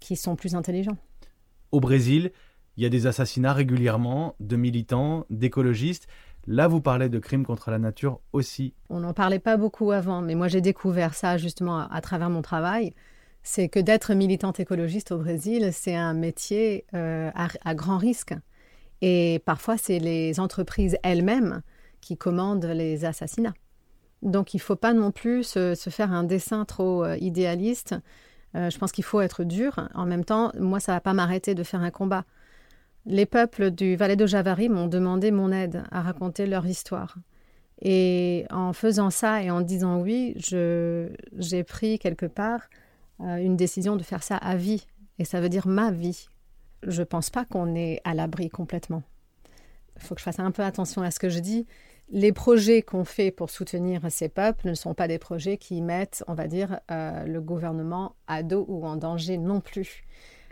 qui 0.00 0.16
sont 0.16 0.36
plus 0.36 0.54
intelligents. 0.54 0.98
Au 1.72 1.80
Brésil, 1.80 2.32
il 2.76 2.82
y 2.82 2.86
a 2.86 2.90
des 2.90 3.06
assassinats 3.06 3.52
régulièrement 3.52 4.34
de 4.40 4.56
militants, 4.56 5.24
d'écologistes. 5.30 6.06
Là, 6.46 6.68
vous 6.68 6.80
parlez 6.80 7.08
de 7.08 7.18
crimes 7.18 7.46
contre 7.46 7.70
la 7.70 7.78
nature 7.78 8.20
aussi. 8.32 8.74
On 8.90 9.00
n'en 9.00 9.14
parlait 9.14 9.38
pas 9.38 9.56
beaucoup 9.56 9.92
avant, 9.92 10.20
mais 10.20 10.34
moi 10.34 10.48
j'ai 10.48 10.60
découvert 10.60 11.14
ça 11.14 11.38
justement 11.38 11.88
à, 11.88 12.00
travers 12.00 12.28
mon 12.28 12.42
travail. 12.42 12.92
C'est 13.46 13.68
que 13.68 13.78
d'être 13.78 14.14
militante 14.14 14.58
écologiste 14.58 15.12
au 15.12 15.18
Brésil, 15.18 15.68
c'est 15.70 15.94
un 15.94 16.14
métier 16.14 16.86
euh, 16.94 17.30
à, 17.34 17.74
grand 17.74 17.98
risque. 17.98 18.34
Et 19.02 19.42
parfois, 19.44 19.76
c'est 19.76 19.98
les 19.98 20.40
entreprises 20.40 20.96
elles-mêmes 21.02 21.60
qui 22.00 22.16
commandent 22.16 22.64
les 22.64 23.04
assassinats. 23.04 23.52
Donc 24.22 24.54
il 24.54 24.56
ne 24.56 24.62
faut 24.62 24.76
pas 24.76 24.94
non 24.94 25.10
plus 25.10 25.44
se, 25.44 25.74
faire 25.90 26.10
un 26.10 26.24
dessin 26.24 26.64
trop 26.64 27.04
euh, 27.04 27.18
idéaliste. 27.18 27.94
Euh, 28.56 28.70
je 28.70 28.78
pense 28.78 28.92
qu'il 28.92 29.04
faut 29.04 29.20
être 29.20 29.44
dur. 29.44 29.90
En 29.94 30.06
même 30.06 30.24
temps, 30.24 30.50
moi, 30.58 30.80
ça 30.80 30.92
ne 30.92 30.96
va 30.96 31.00
pas 31.02 31.12
m'arrêter 31.12 31.54
de 31.54 31.62
faire 31.62 31.82
un 31.82 31.90
combat. 31.90 32.24
Les 33.04 33.26
peuples 33.26 33.70
du 33.70 33.94
Valais 33.94 34.16
de 34.16 34.24
Javari 34.24 34.70
m'ont 34.70 34.86
demandé 34.86 35.30
mon 35.30 35.52
aide 35.52 35.84
à 35.90 36.00
raconter 36.00 36.46
leur 36.46 36.64
histoire. 36.64 37.16
Et 37.82 38.46
en 38.48 38.72
faisant 38.72 39.10
ça 39.10 39.42
et 39.42 39.50
en 39.50 39.60
disant 39.60 40.00
oui, 40.00 40.34
j'ai 40.38 41.64
pris 41.64 41.98
quelque 41.98 42.24
part 42.24 42.62
une 43.20 43.56
décision 43.56 43.96
de 43.96 44.02
faire 44.02 44.22
ça 44.22 44.36
à 44.36 44.56
vie. 44.56 44.86
Et 45.18 45.24
ça 45.24 45.40
veut 45.40 45.48
dire 45.48 45.66
ma 45.66 45.90
vie. 45.90 46.26
Je 46.82 47.00
ne 47.00 47.04
pense 47.04 47.30
pas 47.30 47.44
qu'on 47.44 47.74
est 47.74 48.00
à 48.04 48.14
l'abri 48.14 48.48
complètement. 48.48 49.02
Il 49.96 50.02
faut 50.02 50.14
que 50.14 50.20
je 50.20 50.24
fasse 50.24 50.40
un 50.40 50.50
peu 50.50 50.62
attention 50.62 51.02
à 51.02 51.10
ce 51.10 51.18
que 51.18 51.28
je 51.28 51.38
dis 51.38 51.66
les 52.10 52.32
projets 52.32 52.82
qu'on 52.82 53.04
fait 53.04 53.30
pour 53.30 53.50
soutenir 53.50 54.02
ces 54.10 54.28
peuples 54.28 54.68
ne 54.68 54.74
sont 54.74 54.94
pas 54.94 55.08
des 55.08 55.18
projets 55.18 55.56
qui 55.56 55.80
mettent, 55.80 56.22
on 56.28 56.34
va 56.34 56.46
dire, 56.48 56.80
euh, 56.90 57.24
le 57.24 57.40
gouvernement 57.40 58.14
à 58.26 58.42
dos 58.42 58.64
ou 58.68 58.86
en 58.86 58.96
danger 58.96 59.38
non 59.38 59.60
plus. 59.60 60.04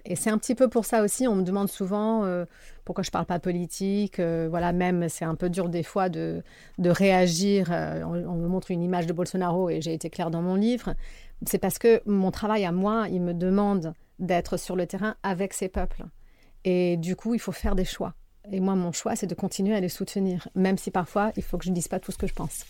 Et 0.05 0.17
c'est 0.17 0.31
un 0.31 0.39
petit 0.39 0.57
peu 0.57 0.69
pour 0.69 0.85
ça 0.85 1.05
aussi, 1.05 1.29
on 1.29 1.37
me 1.37 1.43
demande 1.43 1.69
souvent 1.69 2.25
euh, 2.25 2.45
pourquoi 2.85 3.05
je 3.05 3.09
ne 3.09 3.13
parle 3.13 3.27
pas 3.27 3.39
politique. 3.39 4.19
euh, 4.19 4.49
voilà, 4.51 4.73
même 4.73 5.09
c'est 5.09 5.25
un 5.25 5.37
peu 5.37 5.49
dur 5.49 5.69
des 5.69 5.85
fois 5.85 6.09
de, 6.09 6.43
de 6.79 6.91
réagir. 6.91 7.69
euh, 7.71 8.03
on, 8.03 8.15
on 8.29 8.37
me 8.37 8.49
montre 8.49 8.73
une 8.73 8.83
image 8.83 9.07
de 9.07 9.13
Bolsonaro 9.13 9.71
et 9.71 9.81
j'ai 9.81 9.93
été 9.93 10.11
claire 10.11 10.31
dans 10.31 10.43
mon 10.43 10.57
livre. 10.57 10.95
C'est 11.47 11.59
parce 11.59 11.79
que 11.79 12.01
mon 12.07 12.31
travail 12.31 12.65
à 12.65 12.73
moi, 12.73 13.09
il 13.11 13.21
me 13.21 13.35
demande 13.35 13.95
d'être 14.19 14.57
sur 14.57 14.77
le 14.77 14.87
terrain 14.87 15.17
avec 15.23 15.53
ces 15.53 15.69
peuples. 15.69 16.05
Et 16.65 16.97
du 16.97 17.17
coup, 17.17 17.35
il 17.35 17.41
faut 17.41 17.53
faire 17.53 17.75
des 17.75 17.85
choix. 17.85 18.15
Et 18.51 18.61
moi, 18.61 18.75
mon 18.75 18.93
choix, 18.93 19.17
c'est 19.17 19.27
de 19.27 19.35
continuer 19.35 19.75
à 19.75 19.81
les 19.81 19.89
soutenir, 19.89 20.49
même 20.55 20.79
si 20.79 20.91
parfois, 20.91 21.33
il 21.37 21.43
faut 21.43 21.59
que 21.59 21.65
je 21.65 21.71
ne 21.71 21.75
dise 21.75 21.89
pas 21.89 22.01
tout 22.01 22.13
ce 22.13 22.19
que 22.19 22.27
je 22.27 22.35
pense. 22.35 22.65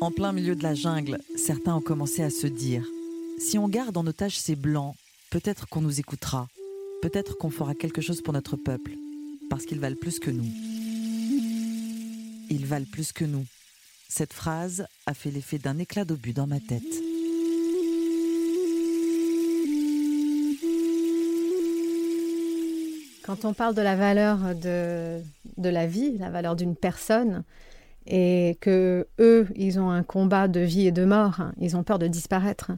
En 0.00 0.10
plein 0.10 0.32
milieu 0.32 0.54
de 0.54 0.62
la 0.62 0.74
jungle, 0.74 1.18
certains 1.36 1.74
ont 1.74 1.80
commencé 1.80 2.22
à 2.22 2.30
se 2.30 2.46
dire 2.46 2.84
si 3.38 3.58
on 3.58 3.68
garde 3.68 3.96
en 3.96 4.06
otage 4.06 4.38
ces 4.38 4.56
blancs, 4.56 4.94
peut-être 5.30 5.66
qu'on 5.68 5.80
nous 5.80 5.98
écoutera, 5.98 6.48
peut-être 7.02 7.36
qu'on 7.36 7.50
fera 7.50 7.74
quelque 7.74 8.00
chose 8.00 8.20
pour 8.22 8.32
notre 8.32 8.56
peuple, 8.56 8.92
parce 9.50 9.64
qu'ils 9.64 9.80
valent 9.80 9.96
plus 10.00 10.18
que 10.18 10.30
nous. 10.30 10.46
Ils 12.50 12.66
valent 12.66 12.86
plus 12.92 13.12
que 13.12 13.24
nous. 13.24 13.46
Cette 14.08 14.32
phrase 14.32 14.86
a 15.06 15.14
fait 15.14 15.30
l'effet 15.30 15.58
d'un 15.58 15.78
éclat 15.78 16.04
d'obus 16.04 16.32
dans 16.32 16.46
ma 16.46 16.60
tête. 16.60 16.82
Quand 23.22 23.44
on 23.44 23.54
parle 23.54 23.74
de 23.74 23.82
la 23.82 23.96
valeur 23.96 24.54
de, 24.54 25.20
de 25.56 25.68
la 25.68 25.86
vie, 25.86 26.16
la 26.18 26.30
valeur 26.30 26.56
d'une 26.56 26.76
personne, 26.76 27.42
et 28.06 28.58
que 28.60 29.06
eux, 29.18 29.48
ils 29.56 29.80
ont 29.80 29.90
un 29.90 30.02
combat 30.02 30.46
de 30.46 30.60
vie 30.60 30.86
et 30.86 30.92
de 30.92 31.04
mort, 31.04 31.40
hein, 31.40 31.54
ils 31.58 31.76
ont 31.76 31.82
peur 31.82 31.98
de 31.98 32.06
disparaître. 32.06 32.72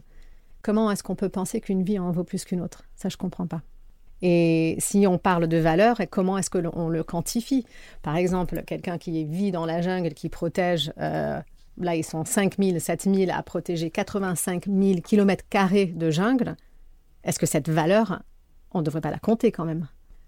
Comment 0.61 0.89
est-ce 0.91 1.03
qu'on 1.03 1.15
peut 1.15 1.29
penser 1.29 1.59
qu'une 1.59 1.83
vie 1.83 1.99
en 1.99 2.11
vaut 2.11 2.23
plus 2.23 2.45
qu'une 2.45 2.61
autre? 2.61 2.83
Ça, 2.95 3.09
je 3.09 3.17
comprends 3.17 3.47
pas. 3.47 3.61
Et 4.21 4.75
si 4.79 5.05
on 5.05 5.17
parle 5.17 5.47
de 5.47 5.57
valeur, 5.57 6.01
comment 6.09 6.37
est-ce 6.37 6.49
qu'on 6.49 6.89
le 6.89 7.03
quantifie? 7.03 7.65
Par 8.01 8.15
exemple, 8.15 8.63
quelqu'un 8.65 8.97
qui 8.97 9.25
vit 9.25 9.51
dans 9.51 9.65
la 9.65 9.81
jungle, 9.81 10.13
qui 10.13 10.29
protège, 10.29 10.91
euh, 10.97 11.39
là 11.79 11.95
ils 11.95 12.03
sont 12.03 12.25
5000, 12.25 12.79
7000 12.81 13.31
à 13.31 13.41
protéger 13.43 13.89
85 13.89 14.65
000 14.67 15.01
kilomètres 15.01 15.45
carrés 15.49 15.85
de 15.85 16.09
jungle, 16.09 16.55
est-ce 17.23 17.39
que 17.39 17.45
cette 17.45 17.69
valeur, 17.69 18.21
on 18.71 18.79
ne 18.79 18.83
devrait 18.83 19.01
pas 19.01 19.11
la 19.11 19.19
compter 19.19 19.51
quand 19.51 19.65
même? 19.65 19.87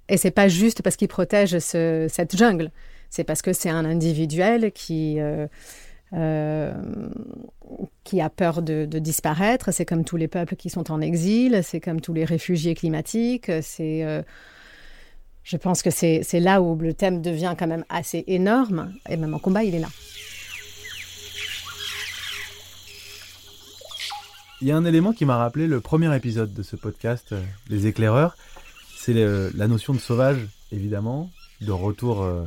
Et 0.10 0.18
c'est 0.18 0.32
pas 0.32 0.48
juste 0.48 0.82
parce 0.82 0.96
qu'il 0.96 1.08
protège 1.08 1.60
ce- 1.60 2.08
cette 2.10 2.36
jungle, 2.36 2.72
c'est 3.10 3.24
parce 3.24 3.42
que 3.42 3.54
c'est 3.54 3.70
un 3.70 3.86
individuel 3.86 4.72
qui, 4.72 5.20
euh, 5.20 5.48
euh, 6.14 6.74
a 8.20 8.30
peur 8.30 8.62
de, 8.64 8.86
disparaître. 8.86 9.72
C'est 9.72 9.86
comme 9.86 10.04
tous 10.04 10.18
les 10.18 10.28
peuples 10.28 10.56
qui 10.56 10.70
sont 10.70 10.92
en 10.92 11.00
exil, 11.00 11.62
c'est 11.64 11.80
comme 11.80 12.02
tous 12.02 12.14
les 12.14 12.26
réfugiés 12.26 12.74
climatiques. 12.74 13.52
C'est, 13.62 14.04
euh, 14.04 14.24
je 15.44 15.58
pense 15.58 15.84
que 15.84 15.92
c'est 15.92 16.24
là 16.40 16.62
où 16.62 16.76
le 16.76 16.94
thème 16.94 17.22
devient 17.22 17.54
quand 17.58 17.68
même 17.68 17.86
assez 17.90 18.24
énorme. 18.28 18.94
Et 19.08 19.18
même 19.18 19.34
en 19.34 19.40
combat, 19.40 19.64
il 19.64 19.76
est 19.76 19.80
là. 19.80 19.90
Il 24.62 24.68
y 24.68 24.72
a 24.72 24.78
un 24.78 24.86
élément 24.86 25.14
qui 25.14 25.26
m'a 25.26 25.38
rappelé 25.38 25.68
le 25.68 25.80
premier 25.80 26.14
épisode 26.16 26.54
de 26.54 26.64
ce 26.64 26.76
podcast, 26.76 27.32
euh, 27.32 27.42
Les 27.70 27.88
éclaireurs. 27.88 28.36
C'est 28.98 29.14
le- 29.14 29.52
la 29.56 29.68
notion 29.68 29.94
de 29.94 30.00
sauvage, 30.00 30.38
évidemment, 30.72 31.32
de 31.62 31.72
retour 31.72 32.22
euh, 32.24 32.44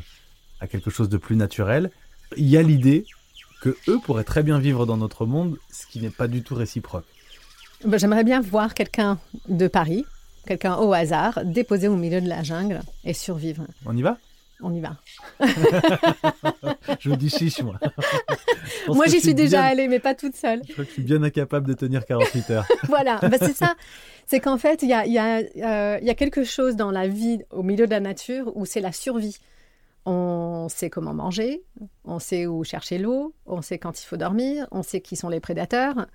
à 0.60 0.66
quelque 0.66 0.90
chose 0.90 1.08
de 1.08 1.16
plus 1.16 1.36
naturel. 1.36 1.90
Il 2.36 2.48
y 2.48 2.56
a 2.58 2.62
l'idée 2.62 3.06
que 3.62 3.76
eux 3.88 3.98
pourraient 4.04 4.24
très 4.24 4.42
bien 4.42 4.58
vivre 4.58 4.84
dans 4.86 4.96
notre 4.98 5.24
monde, 5.24 5.56
ce 5.70 5.86
qui 5.86 6.00
n'est 6.00 6.10
pas 6.10 6.28
du 6.28 6.42
tout 6.42 6.54
réciproque. 6.54 7.06
Ben, 7.86 7.98
J'aimerais 7.98 8.24
bien 8.24 8.40
voir 8.40 8.74
quelqu'un 8.74 9.18
de 9.48 9.66
Paris, 9.68 10.04
quelqu'un 10.46 10.76
au 10.76 10.92
hasard, 10.92 11.40
déposé 11.44 11.88
au 11.88 11.96
milieu 11.96 12.20
de 12.20 12.28
la 12.28 12.42
jungle 12.42 12.80
et 13.04 13.14
survivre. 13.14 13.64
On 13.86 13.96
y 13.96 14.02
va? 14.02 14.18
On 14.60 14.72
y 14.72 14.80
va. 14.80 14.96
Je 17.00 17.08
vous 17.08 17.16
dis 17.16 17.28
chiche, 17.30 17.62
moi. 17.62 17.78
Moi, 18.88 19.06
j'y 19.06 19.20
suis 19.20 19.34
déjà 19.34 19.58
bien- 19.62 19.70
allée, 19.70 19.88
mais 19.88 19.98
pas 19.98 20.14
toute 20.14 20.36
seule. 20.36 20.62
Je 20.68 20.72
crois 20.72 20.84
que 20.84 20.90
je 20.90 20.94
suis 20.94 21.02
bien 21.02 21.22
incapable 21.22 21.66
de 21.66 21.72
tenir 21.74 22.04
48 22.06 22.50
heures. 22.50 22.66
voilà, 22.84 23.18
Ben, 23.22 23.38
c'est 23.38 23.56
ça. 23.56 23.74
C'est 24.26 24.40
qu'en 24.40 24.58
fait, 24.58 24.82
il 24.82 24.88
y 24.88 24.92
a, 24.92 25.04
il 25.06 25.12
y, 25.12 25.18
a, 25.18 25.38
euh, 25.38 25.98
il 26.00 26.06
y 26.06 26.10
a 26.10 26.14
quelque 26.14 26.44
chose 26.44 26.76
dans 26.76 26.90
la 26.90 27.08
vie 27.08 27.40
au 27.50 27.62
milieu 27.62 27.86
de 27.86 27.90
la 27.90 28.00
nature 28.00 28.56
où 28.56 28.64
c'est 28.66 28.80
la 28.80 28.92
survie. 28.92 29.38
On 30.04 30.66
sait 30.68 30.90
comment 30.90 31.14
manger, 31.14 31.62
on 32.04 32.18
sait 32.18 32.46
où 32.46 32.64
chercher 32.64 32.98
l'eau, 32.98 33.34
on 33.46 33.62
sait 33.62 33.78
quand 33.78 34.02
il 34.02 34.06
faut 34.06 34.16
dormir, 34.16 34.66
on 34.72 34.82
sait 34.82 35.00
qui 35.00 35.14
sont 35.14 35.28
les 35.28 35.38
prédateurs. 35.38 36.06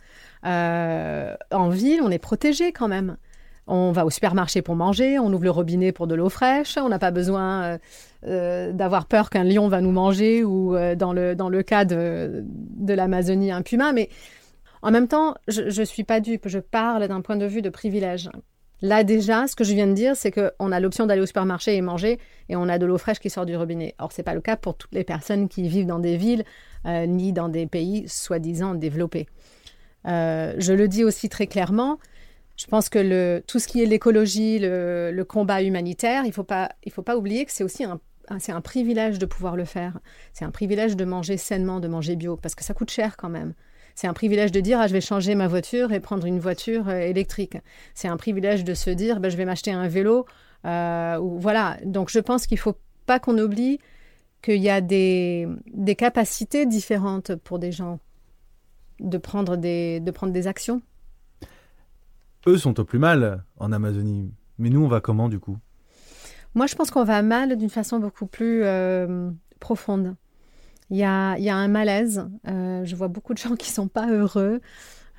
Euh, 0.45 1.35
en 1.51 1.69
ville, 1.69 2.01
on 2.01 2.11
est 2.11 2.19
protégé 2.19 2.73
quand 2.73 2.89
même. 2.89 3.15
On 3.67 3.91
va 3.91 4.05
au 4.05 4.09
supermarché 4.09 4.61
pour 4.61 4.75
manger, 4.75 5.19
on 5.19 5.31
ouvre 5.33 5.43
le 5.43 5.51
robinet 5.51 5.91
pour 5.91 6.07
de 6.07 6.15
l'eau 6.15 6.29
fraîche, 6.29 6.77
on 6.77 6.87
n'a 6.87 6.99
pas 6.99 7.11
besoin 7.11 7.63
euh, 7.63 7.77
euh, 8.25 8.71
d'avoir 8.71 9.07
peur 9.07 9.29
qu'un 9.29 9.43
lion 9.43 9.67
va 9.67 9.81
nous 9.81 9.91
manger 9.91 10.45
ou 10.45 10.73
euh, 10.75 10.95
dans, 10.95 11.11
le, 11.11 11.61
cas 11.63 11.83
de, 11.83 12.45
l'Amazonie, 12.87 13.51
un 13.51 13.61
puma. 13.61 13.91
Mais 13.91 14.07
en 14.81 14.91
même 14.91 15.09
temps, 15.09 15.35
je 15.49 15.63
ne 15.63 15.85
suis 15.85 16.05
pas 16.05 16.21
dupe, 16.21 16.47
je 16.47 16.59
parle 16.59 17.09
d'un 17.09 17.19
point 17.19 17.35
de 17.35 17.45
vue 17.45 17.61
de 17.61 17.69
privilège. 17.69 18.29
Là 18.81 19.03
déjà, 19.03 19.47
ce 19.47 19.55
que 19.55 19.65
je 19.65 19.73
viens 19.73 19.87
de 19.87 19.93
dire, 19.93 20.15
c'est 20.15 20.31
qu'on 20.31 20.71
a 20.71 20.79
l'option 20.79 21.05
d'aller 21.05 21.21
au 21.21 21.25
supermarché 21.25 21.75
et 21.75 21.81
manger, 21.81 22.19
et 22.47 22.55
on 22.55 22.69
a 22.69 22.77
de 22.77 22.85
l'eau 22.85 22.97
fraîche 22.97 23.19
qui 23.19 23.29
sort 23.29 23.45
du 23.45 23.57
robinet. 23.57 23.95
Or, 23.99 24.13
ce 24.13 24.21
n'est 24.21 24.23
pas 24.23 24.35
le 24.35 24.41
cas 24.41 24.55
pour 24.55 24.77
toutes 24.77 24.93
les 24.93 25.03
personnes 25.03 25.49
qui 25.49 25.67
vivent 25.67 25.87
dans 25.87 25.99
des 25.99 26.15
villes, 26.15 26.45
ni 26.85 27.33
dans 27.33 27.49
des 27.49 27.65
pays 27.65 28.07
soi-disant 28.07 28.75
développés. 28.75 29.27
Je 30.05 30.71
le 30.71 30.87
dis 30.87 31.03
aussi 31.03 31.27
très 31.27 31.47
clairement, 31.47 31.97
je 32.57 32.65
pense 32.65 32.89
que 32.89 33.39
tout 33.47 33.59
ce 33.59 33.67
qui 33.67 33.83
est 33.83 33.85
l'écologie, 33.85 34.57
le, 34.59 35.23
combat 35.23 35.61
humanitaire, 35.61 36.23
il 36.23 36.29
ne 36.29 36.33
faut, 36.33 36.43
pas- 36.43 36.71
oublier 37.15 37.45
que 37.45 37.51
c'est 37.51 37.63
aussi 37.63 37.83
un, 37.83 37.99
un- 38.29 38.61
privilège 38.61 39.19
de 39.19 39.27
pouvoir 39.27 39.55
le 39.55 39.63
faire. 39.63 39.99
C'est 40.33 40.43
un 40.43 40.49
privilège 40.51 40.95
de 40.95 41.05
manger 41.05 41.37
sainement, 41.37 41.79
de 41.79 41.87
manger 41.87 42.15
bio, 42.15 42.35
parce 42.35 42.55
que 42.55 42.63
ça 42.63 42.73
coûte 42.73 42.89
cher 42.89 43.15
quand 43.15 43.29
même. 43.29 43.53
C'est 43.93 44.07
un 44.07 44.13
privilège 44.13 44.51
de 44.51 44.59
dire 44.59 44.79
ah, 44.79 44.87
je 44.87 44.93
vais 44.93 45.01
changer 45.01 45.35
ma 45.35 45.47
voiture 45.47 45.91
et 45.91 45.99
prendre 45.99 46.25
une 46.25 46.39
voiture 46.39 46.89
euh, 46.89 46.99
électrique. 46.99 47.57
C'est 47.93 48.07
un 48.07 48.17
privilège 48.17 48.63
de 48.63 48.73
se 48.73 48.89
dire 48.89 49.19
ben, 49.19 49.29
je 49.29 49.37
vais 49.37 49.45
m'acheter 49.45 49.71
un 49.71 49.87
vélo. 49.87 50.25
euh, 50.65 51.17
ou, 51.19 51.39
voilà. 51.39 51.77
Donc 51.85 52.09
je 52.09 52.19
pense 52.19 52.47
qu'il 52.47 52.55
ne 52.57 52.61
faut 52.61 52.77
pas 53.05 53.19
qu'on 53.19 53.37
oublie 53.37 53.79
qu'il 54.41 54.61
y 54.61 54.69
a 54.69 54.81
des, 54.81 55.47
capacités 55.97 56.65
différentes 56.65 57.35
pour 57.35 57.59
des 57.59 57.71
gens 57.71 57.99
de 58.99 59.17
prendre 59.17 59.57
des 59.57 60.47
actions. 60.47 60.81
Eux 62.45 62.57
sont 62.57 62.79
au 62.79 62.85
plus 62.85 62.99
mal 62.99 63.43
en 63.57 63.71
Amazonie. 63.71 64.31
Mais 64.57 64.69
nous, 64.69 64.83
on 64.83 64.87
va 64.87 65.01
comment 65.01 65.29
du 65.29 65.39
coup? 65.39 65.57
Moi, 66.55 66.65
je 66.67 66.75
pense 66.75 66.91
qu'on 66.91 67.03
va 67.03 67.21
mal 67.21 67.57
d'une 67.57 67.69
façon 67.69 67.99
beaucoup 67.99 68.25
plus 68.25 68.63
euh, 68.63 69.29
profonde. 69.59 70.15
Il 70.89 70.97
y 70.97 71.03
a, 71.03 71.37
y 71.37 71.49
a 71.49 71.55
un 71.55 71.67
malaise. 71.67 72.29
Euh, 72.47 72.85
je 72.85 72.95
vois 72.95 73.09
beaucoup 73.09 73.33
de 73.33 73.37
gens 73.37 73.55
qui 73.55 73.69
sont 73.71 73.87
pas 73.87 74.09
heureux. 74.09 74.61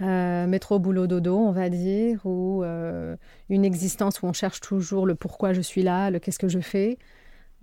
Euh, 0.00 0.46
métro, 0.46 0.78
boulot, 0.78 1.06
dodo, 1.06 1.36
on 1.36 1.50
va 1.50 1.68
dire, 1.68 2.24
ou 2.24 2.62
euh, 2.62 3.16
une 3.48 3.64
existence 3.64 4.22
où 4.22 4.26
on 4.26 4.32
cherche 4.32 4.60
toujours 4.60 5.06
le 5.06 5.14
pourquoi 5.14 5.52
je 5.52 5.60
suis 5.60 5.82
là, 5.82 6.10
le 6.10 6.20
qu'est-ce 6.20 6.38
que 6.38 6.48
je 6.48 6.60
fais. 6.60 6.98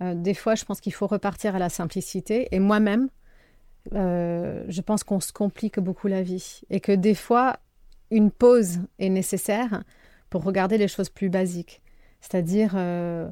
Des 0.00 0.34
fois, 0.34 0.54
je 0.56 0.64
pense 0.66 0.82
qu'il 0.82 0.92
faut 0.92 1.06
repartir 1.06 1.54
à 1.56 1.58
la 1.58 1.70
simplicité. 1.70 2.48
Et 2.52 2.58
moi-même, 2.58 3.08
je 3.92 4.80
pense 4.82 5.04
qu'on 5.04 5.20
se 5.20 5.32
complique 5.32 5.80
beaucoup 5.80 6.06
la 6.06 6.22
vie. 6.22 6.60
Et 6.68 6.80
que 6.80 6.92
des 6.92 7.14
fois, 7.14 7.56
une 8.10 8.30
pause 8.30 8.80
est 8.98 9.08
nécessaire 9.08 9.82
pour 10.30 10.44
regarder 10.44 10.78
les 10.78 10.88
choses 10.88 11.08
plus 11.08 11.28
basiques. 11.28 11.82
C'est-à-dire 12.20 12.72
euh, 12.74 13.30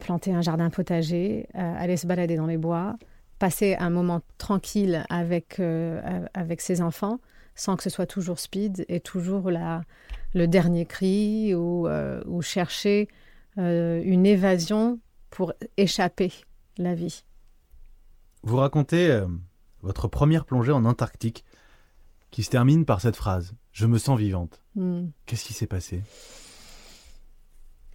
planter 0.00 0.32
un 0.32 0.42
jardin 0.42 0.70
potager, 0.70 1.48
euh, 1.54 1.74
aller 1.76 1.96
se 1.96 2.06
balader 2.06 2.36
dans 2.36 2.46
les 2.46 2.56
bois, 2.56 2.96
passer 3.38 3.74
un 3.76 3.90
moment 3.90 4.20
tranquille 4.38 5.04
avec, 5.08 5.60
euh, 5.60 6.26
avec 6.34 6.60
ses 6.60 6.80
enfants, 6.80 7.20
sans 7.54 7.76
que 7.76 7.82
ce 7.82 7.90
soit 7.90 8.06
toujours 8.06 8.38
speed 8.38 8.84
et 8.88 9.00
toujours 9.00 9.50
le 9.50 10.46
dernier 10.46 10.86
cri 10.86 11.54
ou, 11.54 11.88
ou 12.26 12.42
chercher 12.42 13.08
une 13.56 14.26
évasion 14.26 15.00
pour 15.30 15.52
échapper 15.76 16.32
la 16.76 16.94
vie. 16.94 17.24
Vous 18.44 18.56
racontez 18.58 19.24
votre 19.82 20.06
première 20.06 20.44
plongée 20.44 20.70
en 20.70 20.84
Antarctique 20.84 21.44
qui 22.30 22.42
se 22.42 22.50
termine 22.50 22.84
par 22.84 23.00
cette 23.00 23.16
phrase 23.16 23.54
Je 23.72 23.86
me 23.86 23.98
sens 23.98 24.18
vivante. 24.18 24.62
Hmm. 24.74 25.06
Qu'est-ce 25.26 25.44
qui 25.44 25.52
s'est 25.52 25.66
passé? 25.66 26.02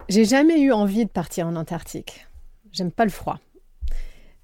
J'ai 0.08 0.24
jamais 0.24 0.60
eu 0.60 0.72
envie 0.72 1.04
de 1.04 1.10
partir 1.10 1.46
en 1.46 1.56
Antarctique. 1.56 2.26
J'aime 2.72 2.90
pas 2.90 3.04
le 3.04 3.10
froid. 3.10 3.38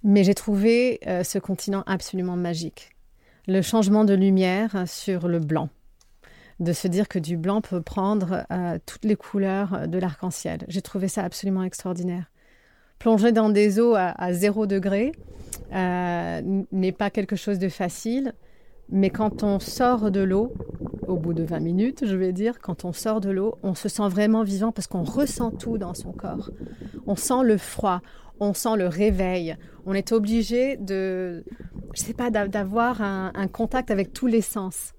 Mais 0.02 0.25
j'ai 0.25 0.35
trouvé 0.35 1.00
euh, 1.06 1.23
ce 1.23 1.38
continent 1.38 1.82
absolument 1.87 2.37
magique. 2.37 2.90
Le 3.47 3.61
changement 3.61 4.04
de 4.04 4.14
lumière 4.14 4.85
sur 4.87 5.28
le 5.28 5.38
blanc. 5.38 5.68
De 6.61 6.73
se 6.73 6.88
dire 6.88 7.09
que 7.09 7.18
du 7.18 7.37
blanc 7.37 7.61
peut 7.61 7.82
prendre 7.82 8.47
euh, 8.52 8.78
toutes 8.87 9.04
les 9.04 9.16
couleurs 9.16 9.88
de 9.88 9.99
l'arc-en-ciel. 9.99 10.64
J'ai 10.68 10.82
trouvé 10.82 11.09
ça 11.09 11.25
absolument 11.25 11.62
extraordinaire. 11.62 12.30
Plonger 12.99 13.32
dans 13.32 13.49
des 13.49 13.80
eaux 13.80 13.94
à, 13.94 14.09
à 14.23 14.32
zéro 14.32 14.66
degré 14.66 15.12
euh, 15.73 16.62
n'est 16.70 16.92
pas 16.92 17.11
quelque 17.11 17.37
chose 17.37 17.59
de 17.59 17.68
facile. 17.68 18.35
Mais 18.92 19.11
quand 19.11 19.42
on 19.42 19.61
sort 19.61 20.11
de 20.11 20.20
l'eau, 20.20 20.52
au 21.06 21.16
bout 21.16 21.35
de 21.35 21.42
20 21.42 21.61
minutes, 21.61 22.04
je 22.06 22.16
vais 22.16 22.32
dire, 22.32 22.61
quand 22.61 22.85
on 22.85 22.92
sort 22.92 23.20
de 23.20 23.30
l'eau, 23.30 23.56
on 23.62 23.75
se 23.75 23.88
sent 23.88 24.09
vraiment 24.09 24.42
vivant 24.42 24.73
parce 24.73 24.87
qu'on 24.87 25.02
ressent 25.02 25.50
tout 25.50 25.78
dans 25.78 25.94
son 25.94 26.12
corps. 26.12 26.50
On 27.06 27.16
sent 27.16 27.42
le 27.44 27.59
froid, 27.59 28.00
on 28.40 28.54
sent 28.54 28.76
le 28.76 28.88
réveil. 28.88 29.56
On 29.87 29.94
est 29.94 30.12
obligé 30.12 30.76
de, 30.76 31.44
je 31.94 32.02
sais 32.02 32.14
pas, 32.14 32.30
d'avoir 32.30 33.02
un, 33.02 33.49
contact 33.49 33.90
avec 33.90 34.12
tous 34.12 34.26
les 34.26 34.42
sens. 34.42 34.92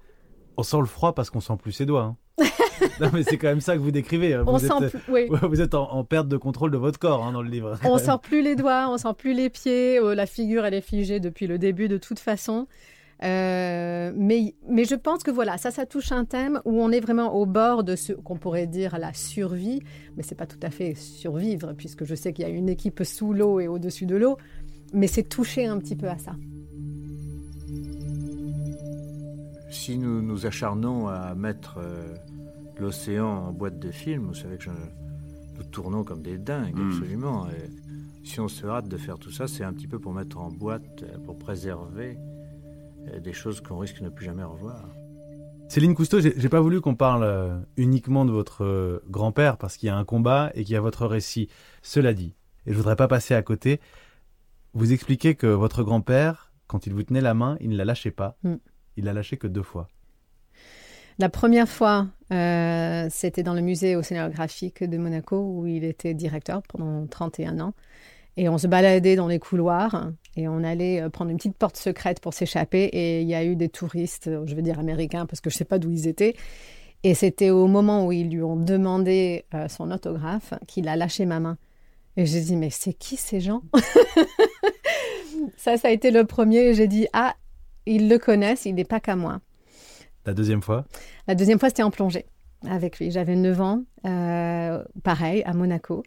On 0.58 0.64
sent 0.64 0.80
le 0.80 0.86
froid 0.86 1.14
parce 1.14 1.30
qu'on 1.30 1.42
sent 1.42 1.58
plus 1.62 1.72
ses 1.72 1.86
doigts. 1.86 2.04
Hein. 2.04 2.18
non, 3.00 3.10
mais 3.14 3.24
c'est 3.24 3.38
quand 3.38 3.48
même 3.48 3.62
ça 3.62 3.76
que 3.76 3.82
vous 3.82 3.92
décrivez. 3.92 4.34
Hein. 4.34 4.44
Vous 4.44 4.52
on 4.52 4.58
êtes, 4.58 4.92
sent 4.92 4.98
oui. 5.10 5.28
vous 5.30 5.62
êtes 5.62 5.76
en, 5.76 6.04
perte 6.04 6.28
de 6.28 6.38
contrôle 6.38 6.72
de 6.72 6.78
votre 6.78 7.00
corps 7.00 7.24
hein, 7.24 7.32
dans 7.32 7.42
le 7.42 7.50
livre. 7.50 7.78
On 7.84 7.98
sent 7.98 8.18
plus 8.22 8.42
les 8.42 8.56
doigts, 8.56 8.88
on 8.90 8.98
sent 8.98 9.14
plus 9.18 9.34
les 9.34 9.50
pieds. 9.50 10.00
Euh, 10.00 10.16
la 10.16 10.26
figure, 10.26 10.66
elle 10.66 10.74
est 10.74 10.82
figée 10.82 11.20
depuis 11.20 11.48
le 11.48 11.58
début 11.58 11.88
de 11.88 11.98
toute 11.98 12.20
façon. 12.20 12.68
Euh, 13.24 14.12
mais, 14.16 14.56
mais 14.68 14.84
je 14.84 14.96
pense 14.96 15.22
que 15.22 15.30
voilà, 15.30 15.58
ça, 15.58 15.70
ça 15.70 15.86
touche 15.86 16.12
un 16.12 16.26
thème 16.26 16.60
où 16.66 16.82
on 16.82 16.92
est 16.92 17.00
vraiment 17.00 17.36
au 17.36 17.46
bord 17.46 17.84
de 17.84 17.96
ce 17.96 18.14
qu'on 18.14 18.38
pourrait 18.38 18.68
dire 18.68 18.98
la 18.98 19.14
survie, 19.14 19.82
mais 20.18 20.24
c'est 20.24 20.36
pas 20.36 20.48
tout 20.48 20.60
à 20.64 20.72
fait 20.72 20.96
survivre, 20.96 21.74
puisque 21.74 22.04
je 22.04 22.16
sais 22.16 22.34
qu'il 22.34 22.46
y 22.46 22.48
a 22.48 22.52
une 22.52 22.70
équipe 22.70 23.04
sous 23.04 23.34
l'eau 23.34 23.60
et 23.60 23.68
au-dessus 23.68 24.08
de 24.08 24.16
l'eau, 24.16 24.38
mais 24.94 25.08
c'est 25.08 25.24
toucher 25.24 25.68
un 25.68 25.78
petit 25.78 25.96
peu 25.96 26.08
à 26.08 26.18
ça. 26.18 26.36
Si 29.70 29.98
nous 29.98 30.22
nous 30.22 30.46
acharnons 30.46 31.08
à 31.08 31.34
mettre 31.36 31.78
euh, 31.78 32.16
l'océan 32.80 33.28
en 33.28 33.52
boîte 33.52 33.80
de 33.80 33.92
film, 33.92 34.26
vous 34.26 34.34
savez 34.34 34.58
que 34.58 34.70
nous 34.70 35.64
tournons 35.72 36.04
comme 36.04 36.24
des 36.24 36.40
dingues, 36.40 36.78
hmm. 36.78 36.92
absolument. 36.92 37.48
Et 37.50 37.70
si 38.26 38.40
on 38.40 38.48
se 38.48 38.66
hâte 38.66 38.88
de 38.88 38.98
faire 38.98 39.20
tout 39.20 39.32
ça, 39.32 39.48
c'est 39.48 39.64
un 39.64 39.74
petit 39.74 39.88
peu 39.88 40.00
pour 40.00 40.12
mettre 40.12 40.40
en 40.40 40.50
boîte, 40.50 41.06
pour 41.24 41.38
préserver 41.38 42.18
euh, 42.18 42.31
des 43.22 43.34
choses 43.34 43.62
qu'on 43.62 43.78
risque 43.78 44.00
de 44.00 44.06
ne 44.06 44.10
plus 44.10 44.26
jamais 44.26 44.44
revoir. 44.44 44.88
Céline 45.72 45.96
Cousteau, 45.96 46.20
j'ai 46.20 46.50
pas 46.50 46.60
voulu 46.60 46.82
qu'on 46.82 46.96
parle 46.96 47.24
euh, 47.24 47.58
uniquement 47.78 48.26
de 48.26 48.32
votre 48.32 48.66
euh, 48.66 49.02
grand-père 49.10 49.58
parce 49.58 49.78
qu'il 49.78 49.88
y 49.88 49.90
a 49.90 49.96
un 49.96 50.04
combat 50.04 50.52
et 50.54 50.66
qu'il 50.66 50.74
y 50.74 50.76
a 50.76 50.82
votre 50.82 51.06
récit. 51.06 51.48
Cela 51.82 52.14
dit, 52.14 52.36
et 52.66 52.74
je 52.74 52.78
voudrais 52.78 52.98
pas 52.98 53.08
passer 53.08 53.36
à 53.36 53.42
côté, 53.42 53.80
vous 54.74 54.92
expliquez 54.92 55.36
que 55.36 55.48
votre 55.48 55.84
grand-père, 55.84 56.52
quand 56.68 56.88
il 56.88 56.94
vous 56.94 57.04
tenait 57.04 57.22
la 57.22 57.34
main, 57.34 57.56
il 57.62 57.70
ne 57.70 57.78
la 57.78 57.86
lâchait 57.86 58.12
pas. 58.12 58.38
Mm. 58.44 58.56
Il 58.98 59.06
l'a 59.06 59.14
lâché 59.14 59.38
que 59.38 59.48
deux 59.48 59.64
fois. 59.64 59.88
La 61.20 61.30
première 61.30 61.70
fois, 61.70 62.08
c'était 62.30 63.44
dans 63.44 63.54
le 63.54 63.62
musée 63.62 63.96
océanographique 63.96 64.84
de 64.84 64.98
Monaco 64.98 65.38
où 65.38 65.68
il 65.68 65.86
était 65.86 66.14
directeur 66.14 66.64
pendant 66.64 67.08
31 67.08 67.62
ans. 67.62 67.74
Et 68.38 68.48
on 68.48 68.58
se 68.58 68.68
baladait 68.68 69.16
dans 69.16 69.28
les 69.28 69.40
couloirs 69.40 70.12
et 70.38 70.48
on 70.48 70.64
allait 70.64 71.02
euh, 71.02 71.10
prendre 71.10 71.32
une 71.32 71.38
petite 71.38 71.58
porte 71.58 71.78
secrète 71.78 72.22
pour 72.22 72.34
s'échapper. 72.34 72.84
Et 72.86 73.22
il 73.22 73.28
y 73.28 73.36
a 73.36 73.44
eu 73.44 73.56
des 73.56 73.70
touristes, 73.70 74.28
euh, 74.28 74.46
je 74.46 74.56
veux 74.56 74.62
dire 74.62 74.80
américains, 74.80 75.26
parce 75.26 75.42
que 75.42 75.50
je 75.50 75.56
ne 75.56 75.58
sais 75.58 75.66
pas 75.66 75.80
d'où 75.80 75.92
ils 75.92 76.08
étaient. 76.08 76.36
Et 77.04 77.14
c'était 77.14 77.50
au 77.50 77.68
moment 77.68 78.06
où 78.06 78.12
ils 78.12 78.30
lui 78.30 78.42
ont 78.42 78.56
demandé 78.56 79.46
euh, 79.54 79.68
son 79.68 79.92
autographe 79.92 80.54
qu'il 80.68 80.88
a 80.88 80.96
lâché 80.96 81.26
ma 81.26 81.40
main. 81.40 81.58
Et 82.16 82.26
j'ai 82.26 82.42
dit, 82.42 82.56
mais 82.56 82.70
c'est 82.70 82.94
qui 82.94 83.18
ces 83.18 83.40
gens? 83.40 83.64
Ça, 85.58 85.78
ça 85.78 85.88
a 85.88 85.92
été 85.92 86.12
le 86.12 86.26
premier. 86.26 86.76
J'ai 86.76 86.88
dit, 86.88 87.08
ah, 87.14 87.36
ils 87.88 88.08
le 88.08 88.20
connaissent, 88.20 88.66
il 88.66 88.76
n'est 88.76 88.84
pas 88.84 89.00
qu'à 89.00 89.16
moi. 89.16 89.42
La 90.26 90.34
deuxième 90.34 90.62
fois? 90.62 90.86
La 91.28 91.34
deuxième 91.34 91.58
fois, 91.58 91.70
c'était 91.70 91.82
en 91.84 91.90
plongée 91.90 92.26
avec 92.70 93.00
lui. 93.00 93.10
J'avais 93.10 93.36
9 93.36 93.62
ans, 93.62 93.84
pareil, 95.04 95.42
à 95.44 95.54
Monaco. 95.54 96.04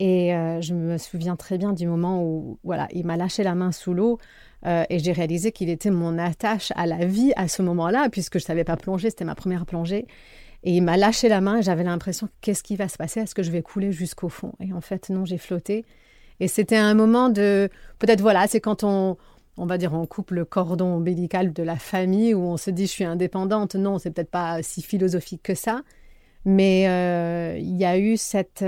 Et 0.00 0.34
euh, 0.34 0.60
je 0.60 0.74
me 0.74 0.96
souviens 0.96 1.34
très 1.34 1.58
bien 1.58 1.72
du 1.72 1.86
moment 1.86 2.22
où 2.22 2.58
voilà, 2.62 2.86
il 2.92 3.04
m'a 3.04 3.16
lâché 3.16 3.42
la 3.42 3.54
main 3.54 3.72
sous 3.72 3.94
l'eau 3.94 4.18
euh, 4.64 4.84
et 4.90 5.00
j'ai 5.00 5.12
réalisé 5.12 5.50
qu'il 5.50 5.68
était 5.70 5.90
mon 5.90 6.18
attache 6.18 6.72
à 6.76 6.86
la 6.86 7.04
vie 7.04 7.32
à 7.36 7.48
ce 7.48 7.62
moment-là, 7.62 8.08
puisque 8.08 8.38
je 8.38 8.44
ne 8.44 8.46
savais 8.46 8.64
pas 8.64 8.76
plonger, 8.76 9.10
c'était 9.10 9.24
ma 9.24 9.34
première 9.34 9.66
plongée. 9.66 10.06
Et 10.64 10.76
il 10.76 10.82
m'a 10.82 10.96
lâché 10.96 11.28
la 11.28 11.40
main 11.40 11.58
et 11.58 11.62
j'avais 11.62 11.84
l'impression, 11.84 12.28
qu'est-ce 12.40 12.62
qui 12.62 12.76
va 12.76 12.88
se 12.88 12.96
passer? 12.96 13.20
Est-ce 13.20 13.34
que 13.34 13.42
je 13.42 13.50
vais 13.50 13.62
couler 13.62 13.92
jusqu'au 13.92 14.28
fond? 14.28 14.52
Et 14.60 14.72
en 14.72 14.80
fait, 14.80 15.10
non, 15.10 15.24
j'ai 15.24 15.38
flotté. 15.38 15.84
Et 16.40 16.48
c'était 16.48 16.76
un 16.76 16.94
moment 16.94 17.28
de... 17.28 17.68
Peut-être, 17.98 18.20
voilà, 18.20 18.46
c'est 18.46 18.60
quand 18.60 18.84
on, 18.84 19.16
on 19.56 19.66
va 19.66 19.78
dire, 19.78 19.92
on 19.94 20.06
coupe 20.06 20.30
le 20.30 20.44
cordon 20.44 20.94
ombilical 20.94 21.52
de 21.52 21.62
la 21.62 21.76
famille, 21.76 22.34
où 22.34 22.42
on 22.42 22.56
se 22.56 22.70
dit, 22.70 22.86
je 22.86 22.92
suis 22.92 23.04
indépendante. 23.04 23.74
Non, 23.74 23.98
c'est 23.98 24.10
peut-être 24.10 24.30
pas 24.30 24.62
si 24.62 24.82
philosophique 24.82 25.42
que 25.42 25.54
ça. 25.54 25.82
Mais 26.44 26.88
euh, 26.88 27.56
il 27.58 27.76
y 27.76 27.84
a 27.84 27.98
eu 27.98 28.16
cette 28.16 28.62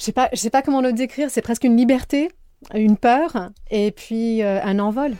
je 0.00 0.06
sais 0.06 0.12
pas, 0.12 0.30
je 0.32 0.38
sais 0.38 0.48
pas 0.48 0.62
comment 0.62 0.80
le 0.80 0.94
décrire. 0.94 1.28
C'est 1.30 1.42
presque 1.42 1.64
une 1.64 1.76
liberté, 1.76 2.30
une 2.74 2.96
peur, 2.96 3.50
et 3.70 3.90
puis 3.90 4.42
euh, 4.42 4.58
un 4.64 4.78
envol. 4.78 5.12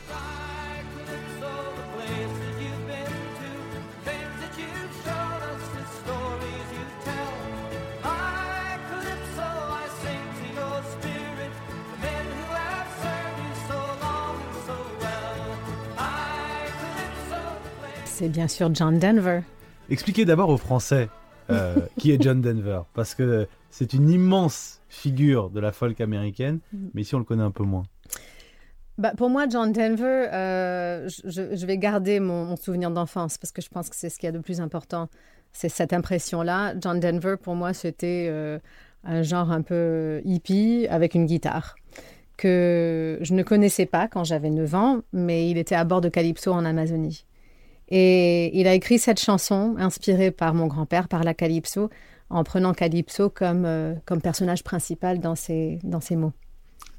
C'est 18.06 18.28
bien 18.28 18.48
sûr 18.48 18.74
John 18.74 18.98
Denver. 18.98 19.40
Expliquez 19.90 20.24
d'abord 20.24 20.48
aux 20.48 20.58
Français 20.58 21.08
euh, 21.50 21.74
qui 21.98 22.12
est 22.12 22.22
John 22.22 22.40
Denver, 22.40 22.80
parce 22.94 23.14
que 23.14 23.46
c'est 23.70 23.92
une 23.92 24.10
immense 24.10 24.80
figure 24.88 25.50
de 25.50 25.60
la 25.60 25.72
folk 25.72 26.00
américaine, 26.00 26.60
mhm. 26.72 26.90
mais 26.94 27.02
ici 27.02 27.14
on 27.14 27.18
le 27.18 27.24
connaît 27.24 27.42
un 27.42 27.50
peu 27.50 27.64
moins. 27.64 27.84
Bah, 28.98 29.12
pour 29.16 29.30
moi, 29.30 29.48
John 29.48 29.72
Denver, 29.72 30.28
euh, 30.30 31.08
je, 31.24 31.66
vais 31.66 31.78
garder 31.78 32.20
mon, 32.20 32.54
souvenir 32.56 32.90
d'enfance 32.90 33.38
parce 33.38 33.50
que 33.50 33.62
je 33.62 33.68
pense 33.70 33.88
que 33.88 33.96
c'est 33.96 34.10
ce 34.10 34.18
qu'il 34.18 34.26
y 34.26 34.28
a 34.28 34.32
de 34.32 34.40
plus 34.40 34.60
important. 34.60 35.08
C'est 35.52 35.70
cette 35.70 35.94
impression-là. 35.94 36.74
John 36.78 37.00
Denver, 37.00 37.36
pour 37.42 37.54
moi, 37.54 37.72
c'était 37.72 38.26
euh, 38.28 38.58
un 39.04 39.22
genre 39.22 39.52
un 39.52 39.62
peu 39.62 40.20
hippie 40.26 40.86
avec 40.90 41.14
une 41.14 41.24
guitare 41.24 41.76
que 42.36 43.18
je 43.22 43.32
ne 43.32 43.42
connaissais 43.42 43.86
pas 43.86 44.06
quand 44.06 44.24
j'avais 44.24 44.50
9 44.50 44.74
ans, 44.74 45.00
mais 45.14 45.50
il 45.50 45.56
était 45.56 45.74
à 45.74 45.84
bord 45.84 46.02
de 46.02 46.10
Calypso 46.10 46.52
en 46.52 46.66
Amazonie. 46.66 47.24
Et 47.88 48.58
il 48.58 48.66
a 48.66 48.74
écrit 48.74 48.98
cette 48.98 49.20
chanson 49.20 49.76
inspirée 49.78 50.30
par 50.30 50.52
mon 50.52 50.66
grand-père, 50.66 51.08
par 51.08 51.24
la 51.24 51.32
Calypso, 51.32 51.88
en 52.30 52.44
prenant 52.44 52.72
Calypso 52.72 53.28
comme, 53.28 53.64
euh, 53.64 53.94
comme 54.06 54.20
personnage 54.20 54.64
principal 54.64 55.20
dans 55.20 55.34
ses, 55.34 55.78
dans 55.82 56.00
ses 56.00 56.16
mots. 56.16 56.32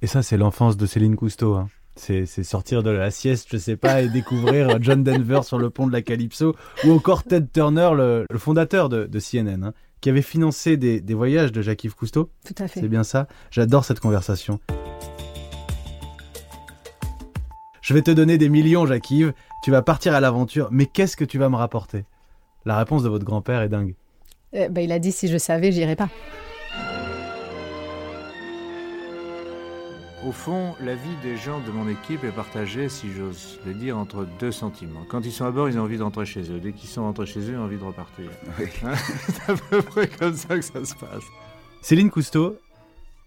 Et 0.01 0.07
ça, 0.07 0.21
c'est 0.21 0.37
l'enfance 0.37 0.77
de 0.77 0.85
Céline 0.85 1.15
Cousteau. 1.15 1.55
Hein. 1.55 1.67
C'est 1.95 2.25
sortir 2.25 2.83
de 2.83 2.89
la 2.89 3.11
sieste, 3.11 3.49
je 3.51 3.57
sais 3.57 3.75
pas, 3.75 4.01
et 4.01 4.09
découvrir 4.09 4.77
John 4.81 5.03
Denver 5.03 5.41
sur 5.43 5.57
le 5.57 5.69
pont 5.69 5.87
de 5.87 5.91
la 5.91 6.01
Calypso, 6.01 6.55
ou 6.85 6.91
encore 6.91 7.23
Ted 7.23 7.47
Turner, 7.53 7.91
le, 7.95 8.25
fondateur 8.37 8.89
de, 8.89 9.19
CNN, 9.19 9.63
hein, 9.63 9.73
qui 9.99 10.09
avait 10.09 10.21
financé 10.21 10.77
des, 10.77 11.01
des 11.01 11.13
voyages 11.13 11.51
de 11.51 11.61
Jacques-Yves 11.61 11.95
Cousteau. 11.95 12.31
Tout 12.45 12.55
à 12.57 12.67
fait. 12.67 12.79
C'est 12.79 12.87
bien 12.87 13.03
ça. 13.03 13.27
J'adore 13.51 13.85
cette 13.85 13.99
conversation. 13.99 14.59
Je 17.81 17.93
vais 17.93 18.01
te 18.01 18.11
donner 18.11 18.37
des 18.37 18.49
millions, 18.49 18.85
Jacques-Yves. 18.85 19.33
Tu 19.63 19.69
vas 19.69 19.81
partir 19.81 20.15
à 20.15 20.21
l'aventure, 20.21 20.69
mais 20.71 20.85
qu'est-ce 20.85 21.17
que 21.17 21.25
tu 21.25 21.37
vas 21.37 21.49
me 21.49 21.57
rapporter? 21.57 22.05
La 22.65 22.77
réponse 22.77 23.03
de 23.03 23.09
votre 23.09 23.25
grand-père 23.25 23.61
est 23.61 23.69
dingue. 23.69 23.95
Euh, 24.53 24.69
bah, 24.69 24.81
il 24.81 24.91
a 24.91 24.99
dit 24.99 25.11
si 25.11 25.27
je 25.27 25.37
savais, 25.37 25.71
j'irais 25.71 25.95
pas. 25.95 26.09
Au 30.25 30.31
fond, 30.31 30.75
la 30.79 30.93
vie 30.93 31.15
des 31.23 31.35
gens 31.35 31.59
de 31.61 31.71
mon 31.71 31.89
équipe 31.89 32.23
est 32.23 32.31
partagée, 32.31 32.89
si 32.89 33.11
j'ose 33.11 33.59
le 33.65 33.73
dire, 33.73 33.97
entre 33.97 34.27
deux 34.39 34.51
sentiments. 34.51 35.03
Quand 35.09 35.25
ils 35.25 35.31
sont 35.31 35.45
à 35.45 35.51
bord, 35.51 35.67
ils 35.67 35.79
ont 35.79 35.81
envie 35.81 35.97
d'entrer 35.97 36.27
chez 36.27 36.41
eux. 36.51 36.59
Dès 36.59 36.73
qu'ils 36.73 36.89
sont 36.89 37.01
rentrés 37.01 37.25
chez 37.25 37.39
eux, 37.39 37.53
ils 37.53 37.57
ont 37.57 37.63
envie 37.63 37.77
de 37.77 37.83
repartir. 37.83 38.29
Hein? 38.83 38.93
C'est 39.27 39.51
à 39.51 39.55
peu 39.55 39.81
près 39.81 40.07
comme 40.07 40.35
ça 40.35 40.55
que 40.59 40.61
ça 40.61 40.85
se 40.85 40.93
passe. 40.95 41.23
Céline 41.81 42.11
Cousteau, 42.11 42.59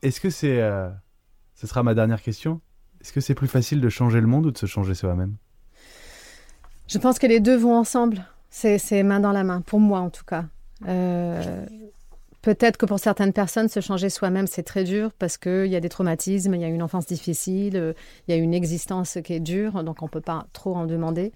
est-ce 0.02 0.20
que 0.20 0.30
c'est... 0.30 0.60
Euh, 0.60 0.88
ce 1.54 1.66
sera 1.66 1.82
ma 1.82 1.94
dernière 1.94 2.22
question. 2.22 2.60
Est-ce 3.00 3.12
que 3.12 3.20
c'est 3.20 3.34
plus 3.34 3.48
facile 3.48 3.80
de 3.80 3.88
changer 3.88 4.20
le 4.20 4.28
monde 4.28 4.46
ou 4.46 4.50
de 4.52 4.58
se 4.58 4.66
changer 4.66 4.94
soi-même? 4.94 5.36
Je 6.86 6.98
pense 6.98 7.18
que 7.18 7.26
les 7.26 7.40
deux 7.40 7.56
vont 7.56 7.76
ensemble. 7.76 8.24
C'est 8.50 9.02
main 9.02 9.18
dans 9.18 9.32
la 9.32 9.42
main, 9.42 9.62
pour 9.62 9.80
moi 9.80 9.98
en 9.98 10.10
tout 10.10 10.24
cas. 10.24 10.44
Euh, 10.86 11.66
peut-être 12.42 12.76
que 12.76 12.86
pour 12.86 12.98
certaines 12.98 13.32
personnes, 13.32 13.68
se 13.68 13.80
changer 13.80 14.10
soi-même, 14.10 14.46
c'est 14.46 14.62
très 14.62 14.84
dur 14.84 15.10
parce 15.18 15.36
qu'il 15.36 15.66
y 15.66 15.76
a 15.76 15.80
des 15.80 15.88
traumatismes, 15.88 16.54
il 16.54 16.60
y 16.60 16.64
a 16.64 16.68
une 16.68 16.82
enfance 16.82 17.06
difficile, 17.06 17.94
il 18.28 18.34
y 18.34 18.38
a 18.38 18.40
une 18.40 18.54
existence 18.54 19.18
qui 19.24 19.34
est 19.34 19.40
dure, 19.40 19.82
donc 19.84 20.02
on 20.02 20.06
ne 20.06 20.10
peut 20.10 20.20
pas 20.20 20.46
trop 20.52 20.74
en 20.74 20.86
demander. 20.86 21.32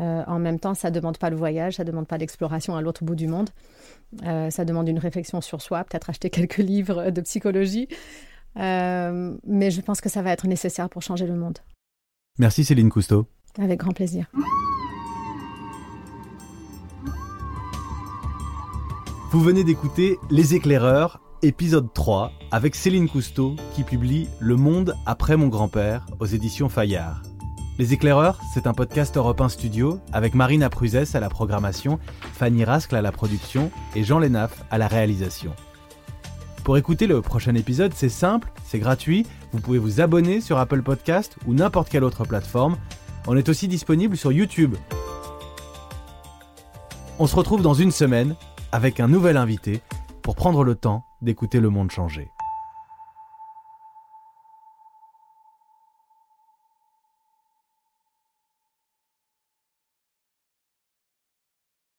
Euh, 0.00 0.22
en 0.26 0.38
même 0.38 0.58
temps, 0.58 0.74
ça 0.74 0.90
ne 0.90 0.94
demande 0.94 1.18
pas 1.18 1.28
le 1.28 1.36
voyage, 1.36 1.74
ça 1.74 1.84
ne 1.84 1.90
demande 1.90 2.06
pas 2.06 2.16
l'exploration 2.16 2.76
à 2.76 2.80
l'autre 2.80 3.04
bout 3.04 3.14
du 3.14 3.28
monde. 3.28 3.50
Euh, 4.24 4.50
ça 4.50 4.64
demande 4.64 4.88
une 4.88 4.98
réflexion 4.98 5.40
sur 5.40 5.60
soi, 5.60 5.84
peut-être 5.84 6.10
acheter 6.10 6.30
quelques 6.30 6.58
livres 6.58 7.10
de 7.10 7.20
psychologie. 7.20 7.88
mais 8.56 9.70
je 9.70 9.80
pense 9.80 10.00
que 10.00 10.08
ça 10.08 10.22
va 10.22 10.32
être 10.32 10.46
nécessaire 10.46 10.88
pour 10.88 11.02
changer 11.02 11.26
le 11.26 11.36
monde. 11.36 11.58
Merci 12.38 12.64
Céline 12.64 12.88
Cousteau. 12.88 13.26
Avec 13.58 13.80
grand 13.80 13.92
plaisir. 13.92 14.30
Vous 19.32 19.40
venez 19.40 19.64
d'écouter 19.64 20.18
Les 20.28 20.54
éclaireurs, 20.54 21.18
épisode 21.40 21.90
3, 21.94 22.32
avec 22.50 22.74
Céline 22.74 23.08
Cousteau 23.08 23.56
qui 23.74 23.82
publie 23.82 24.28
Le 24.40 24.56
monde 24.56 24.94
après 25.06 25.38
mon 25.38 25.48
grand-père 25.48 26.04
aux 26.20 26.26
éditions 26.26 26.68
Fayard. 26.68 27.22
Les 27.78 27.94
éclaireurs, 27.94 28.38
c'est 28.52 28.66
un 28.66 28.74
podcast 28.74 29.16
Europe 29.16 29.40
1 29.40 29.48
Studio 29.48 30.00
avec 30.12 30.34
Marina 30.34 30.68
Pruzès 30.68 31.16
à 31.16 31.20
la 31.20 31.30
programmation, 31.30 31.98
Fanny 32.34 32.62
Rascle 32.62 32.94
à 32.94 33.00
la 33.00 33.10
production 33.10 33.70
et 33.96 34.04
Jean 34.04 34.18
Lénaf 34.18 34.64
à 34.70 34.76
la 34.76 34.86
réalisation. 34.86 35.54
Pour 36.62 36.76
écouter 36.76 37.06
le 37.06 37.22
prochain 37.22 37.54
épisode, 37.54 37.94
c'est 37.96 38.10
simple, 38.10 38.52
c'est 38.66 38.80
gratuit, 38.80 39.24
vous 39.52 39.60
pouvez 39.60 39.78
vous 39.78 40.02
abonner 40.02 40.42
sur 40.42 40.58
Apple 40.58 40.82
Podcast 40.82 41.36
ou 41.46 41.54
n'importe 41.54 41.88
quelle 41.88 42.04
autre 42.04 42.26
plateforme. 42.26 42.76
On 43.26 43.34
est 43.34 43.48
aussi 43.48 43.66
disponible 43.66 44.18
sur 44.18 44.30
YouTube. 44.30 44.76
On 47.18 47.26
se 47.26 47.34
retrouve 47.34 47.62
dans 47.62 47.72
une 47.72 47.92
semaine 47.92 48.36
avec 48.72 49.00
un 49.00 49.08
nouvel 49.08 49.36
invité 49.36 49.82
pour 50.22 50.34
prendre 50.34 50.64
le 50.64 50.74
temps 50.74 51.04
d'écouter 51.20 51.60
le 51.60 51.68
monde 51.68 51.90
changer. 51.90 52.30